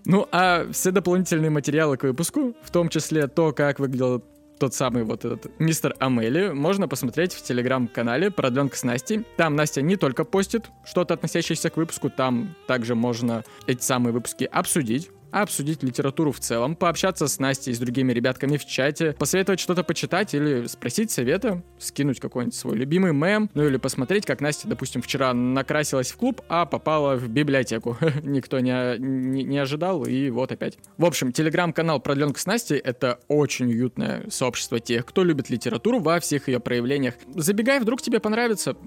Ну, 0.06 0.28
а 0.32 0.68
все 0.72 0.91
дополнительные 0.91 1.49
материалы 1.49 1.97
к 1.97 2.03
выпуску, 2.03 2.56
в 2.62 2.72
том 2.72 2.89
числе 2.89 3.28
то, 3.28 3.51
как 3.53 3.80
выглядел 3.80 4.24
тот 4.60 4.74
самый 4.74 5.03
вот 5.03 5.26
этот 5.26 5.60
мистер 5.60 5.95
Амели, 5.99 6.49
можно 6.49 6.88
посмотреть 6.88 7.34
в 7.34 7.41
телеграм-канале 7.43 8.32
«Продленка 8.32 8.78
с 8.78 8.84
Настей». 8.84 9.26
Там 9.38 9.56
Настя 9.56 9.82
не 9.82 9.97
только 9.97 10.24
постит 10.24 10.70
что-то, 10.86 11.16
относящееся 11.16 11.70
к 11.70 11.78
выпуску, 11.78 12.10
там 12.10 12.56
также 12.68 12.95
можно 12.95 13.43
эти 13.68 13.84
самые 13.84 14.14
выпуски 14.14 14.45
обсудить 14.45 15.10
обсудить 15.41 15.83
литературу 15.83 16.31
в 16.31 16.39
целом, 16.39 16.75
пообщаться 16.75 17.27
с 17.27 17.39
Настей 17.39 17.71
и 17.71 17.75
с 17.75 17.79
другими 17.79 18.13
ребятками 18.13 18.57
в 18.57 18.65
чате, 18.65 19.13
посоветовать 19.13 19.59
что-то 19.59 19.83
почитать 19.83 20.33
или 20.33 20.65
спросить 20.67 21.11
совета, 21.11 21.61
скинуть 21.77 22.19
какой-нибудь 22.19 22.55
свой 22.55 22.77
любимый 22.77 23.13
мем, 23.13 23.49
ну 23.53 23.65
или 23.67 23.77
посмотреть, 23.77 24.25
как 24.25 24.39
Настя, 24.39 24.67
допустим, 24.67 25.01
вчера 25.01 25.33
накрасилась 25.33 26.11
в 26.11 26.17
клуб, 26.17 26.41
а 26.47 26.65
попала 26.65 27.15
в 27.15 27.27
библиотеку. 27.27 27.97
Никто 28.23 28.59
не, 28.59 28.97
не, 28.97 29.43
не 29.43 29.57
ожидал, 29.57 30.05
и 30.05 30.29
вот 30.29 30.51
опять. 30.51 30.77
В 30.97 31.05
общем, 31.05 31.33
телеграм-канал 31.33 31.99
«Продленка 31.99 32.39
с 32.39 32.45
Настей»— 32.45 32.77
это 32.83 33.19
очень 33.27 33.67
уютное 33.67 34.29
сообщество 34.29 34.79
тех, 34.79 35.05
кто 35.05 35.23
любит 35.23 35.49
литературу 35.49 35.99
во 35.99 36.19
всех 36.19 36.47
ее 36.47 36.59
проявлениях. 36.59 37.15
Забегай, 37.33 37.79
вдруг 37.79 38.01
тебе 38.01 38.19
понравится. 38.19 38.77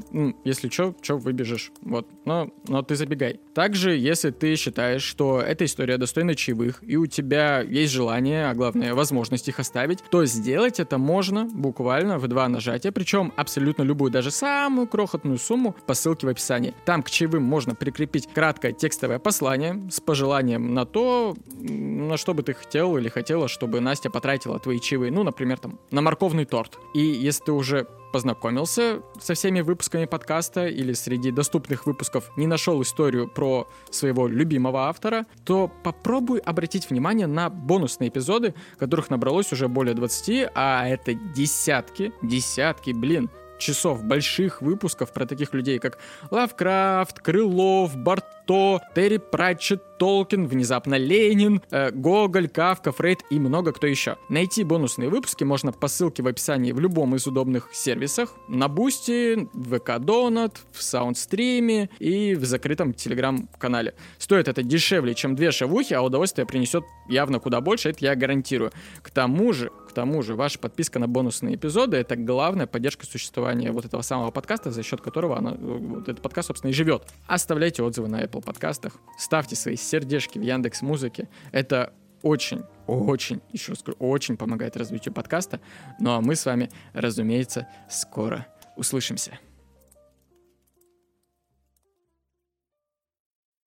Если 0.44 0.70
что, 0.70 0.94
что 1.02 1.18
выбежишь. 1.18 1.72
Вот. 1.82 2.08
Но, 2.24 2.50
но 2.66 2.82
ты 2.82 2.96
забегай. 2.96 3.40
Также, 3.54 3.96
если 3.96 4.30
ты 4.30 4.56
считаешь, 4.56 5.02
что 5.02 5.40
эта 5.40 5.64
история 5.64 5.98
достойна 5.98 6.34
чаевых, 6.38 6.78
и 6.82 6.96
у 6.96 7.06
тебя 7.06 7.60
есть 7.60 7.92
желание, 7.92 8.48
а 8.48 8.54
главное, 8.54 8.94
возможность 8.94 9.48
их 9.48 9.58
оставить, 9.58 10.02
то 10.10 10.24
сделать 10.24 10.80
это 10.80 10.96
можно 10.98 11.44
буквально 11.44 12.18
в 12.18 12.26
два 12.28 12.48
нажатия, 12.48 12.92
причем 12.92 13.32
абсолютно 13.36 13.82
любую, 13.82 14.10
даже 14.10 14.30
самую 14.30 14.86
крохотную 14.86 15.38
сумму 15.38 15.76
по 15.86 15.94
ссылке 15.94 16.26
в 16.26 16.30
описании. 16.30 16.74
Там 16.84 17.02
к 17.02 17.10
чаевым 17.10 17.42
можно 17.42 17.74
прикрепить 17.74 18.28
краткое 18.32 18.72
текстовое 18.72 19.18
послание 19.18 19.82
с 19.90 20.00
пожеланием 20.00 20.74
на 20.74 20.84
то, 20.86 21.36
на 21.60 22.16
что 22.16 22.34
бы 22.34 22.42
ты 22.42 22.54
хотел 22.54 22.96
или 22.96 23.08
хотела, 23.08 23.48
чтобы 23.48 23.80
Настя 23.80 24.10
потратила 24.10 24.58
твои 24.58 24.80
чаевые. 24.80 25.12
Ну, 25.12 25.22
например, 25.22 25.58
там, 25.58 25.78
на 25.90 26.00
морковный 26.00 26.44
торт. 26.44 26.78
И 26.94 27.00
если 27.00 27.44
ты 27.44 27.52
уже 27.52 27.86
познакомился 28.12 29.02
со 29.20 29.34
всеми 29.34 29.60
выпусками 29.60 30.04
подкаста 30.04 30.66
или 30.66 30.92
среди 30.92 31.30
доступных 31.30 31.86
выпусков 31.86 32.30
не 32.36 32.46
нашел 32.46 32.80
историю 32.82 33.28
про 33.28 33.68
своего 33.90 34.26
любимого 34.26 34.88
автора, 34.88 35.26
то 35.44 35.70
попробуй 35.82 36.38
обратить 36.40 36.88
внимание 36.90 37.26
на 37.26 37.50
бонусные 37.50 38.08
эпизоды, 38.08 38.54
которых 38.78 39.10
набралось 39.10 39.52
уже 39.52 39.68
более 39.68 39.94
20, 39.94 40.50
а 40.54 40.88
это 40.88 41.14
десятки, 41.14 42.12
десятки, 42.22 42.90
блин, 42.90 43.30
часов 43.58 44.04
больших 44.04 44.62
выпусков 44.62 45.12
про 45.12 45.26
таких 45.26 45.54
людей, 45.54 45.78
как 45.78 45.98
Лавкрафт, 46.30 47.20
Крылов, 47.20 47.96
Барто, 47.96 48.80
Терри 48.94 49.18
Пратчетт, 49.18 49.82
Толкин, 49.98 50.46
внезапно 50.46 50.94
Ленин, 50.94 51.60
э, 51.70 51.90
Гоголь, 51.90 52.48
Кафка, 52.48 52.92
Фрейд 52.92 53.20
и 53.30 53.38
много 53.38 53.72
кто 53.72 53.86
еще. 53.86 54.16
Найти 54.28 54.64
бонусные 54.64 55.08
выпуски 55.08 55.44
можно 55.44 55.72
по 55.72 55.88
ссылке 55.88 56.22
в 56.22 56.26
описании 56.26 56.72
в 56.72 56.80
любом 56.80 57.14
из 57.16 57.26
удобных 57.26 57.68
сервисах, 57.72 58.34
на 58.48 58.68
Бусти, 58.68 59.48
в 59.52 59.78
ВК 59.78 59.98
Донат, 59.98 60.56
в 60.72 60.82
Саундстриме 60.82 61.90
и 61.98 62.34
в 62.34 62.44
закрытом 62.44 62.94
Телеграм-канале. 62.94 63.94
Стоит 64.18 64.48
это 64.48 64.62
дешевле, 64.62 65.14
чем 65.14 65.34
две 65.34 65.50
шавухи, 65.50 65.94
а 65.94 66.02
удовольствие 66.02 66.46
принесет 66.46 66.84
явно 67.08 67.40
куда 67.40 67.60
больше, 67.60 67.90
это 67.90 68.04
я 68.04 68.14
гарантирую. 68.14 68.72
К 69.02 69.10
тому 69.10 69.52
же, 69.52 69.70
тому 69.98 70.22
же, 70.22 70.36
ваша 70.36 70.60
подписка 70.60 71.00
на 71.00 71.08
бонусные 71.08 71.56
эпизоды— 71.56 71.96
это 71.98 72.14
главная 72.14 72.68
поддержка 72.68 73.04
существования 73.04 73.72
вот 73.72 73.84
этого 73.84 74.02
самого 74.02 74.30
подкаста, 74.30 74.70
за 74.70 74.84
счет 74.84 75.00
которого 75.00 75.36
она, 75.36 75.56
вот 75.58 76.08
этот 76.08 76.22
подкаст, 76.22 76.46
собственно, 76.46 76.70
и 76.70 76.72
живет. 76.72 77.02
Оставляйте 77.26 77.82
отзывы 77.82 78.06
на 78.06 78.22
Apple 78.22 78.40
подкастах, 78.40 78.92
ставьте 79.18 79.56
свои 79.56 79.74
сердечки 79.74 80.38
в 80.38 80.42
Яндекс 80.42 80.82
Музыке. 80.82 81.28
Это 81.50 81.92
очень, 82.22 82.62
очень, 82.86 83.40
еще 83.52 83.72
раз 83.72 83.80
скажу, 83.80 83.96
очень 83.98 84.36
помогает 84.36 84.76
развитию 84.76 85.12
подкаста. 85.12 85.58
Ну 85.98 86.12
а 86.12 86.20
мы 86.20 86.36
с 86.36 86.46
вами, 86.46 86.70
разумеется, 86.92 87.66
скоро 87.90 88.46
услышимся. 88.76 89.40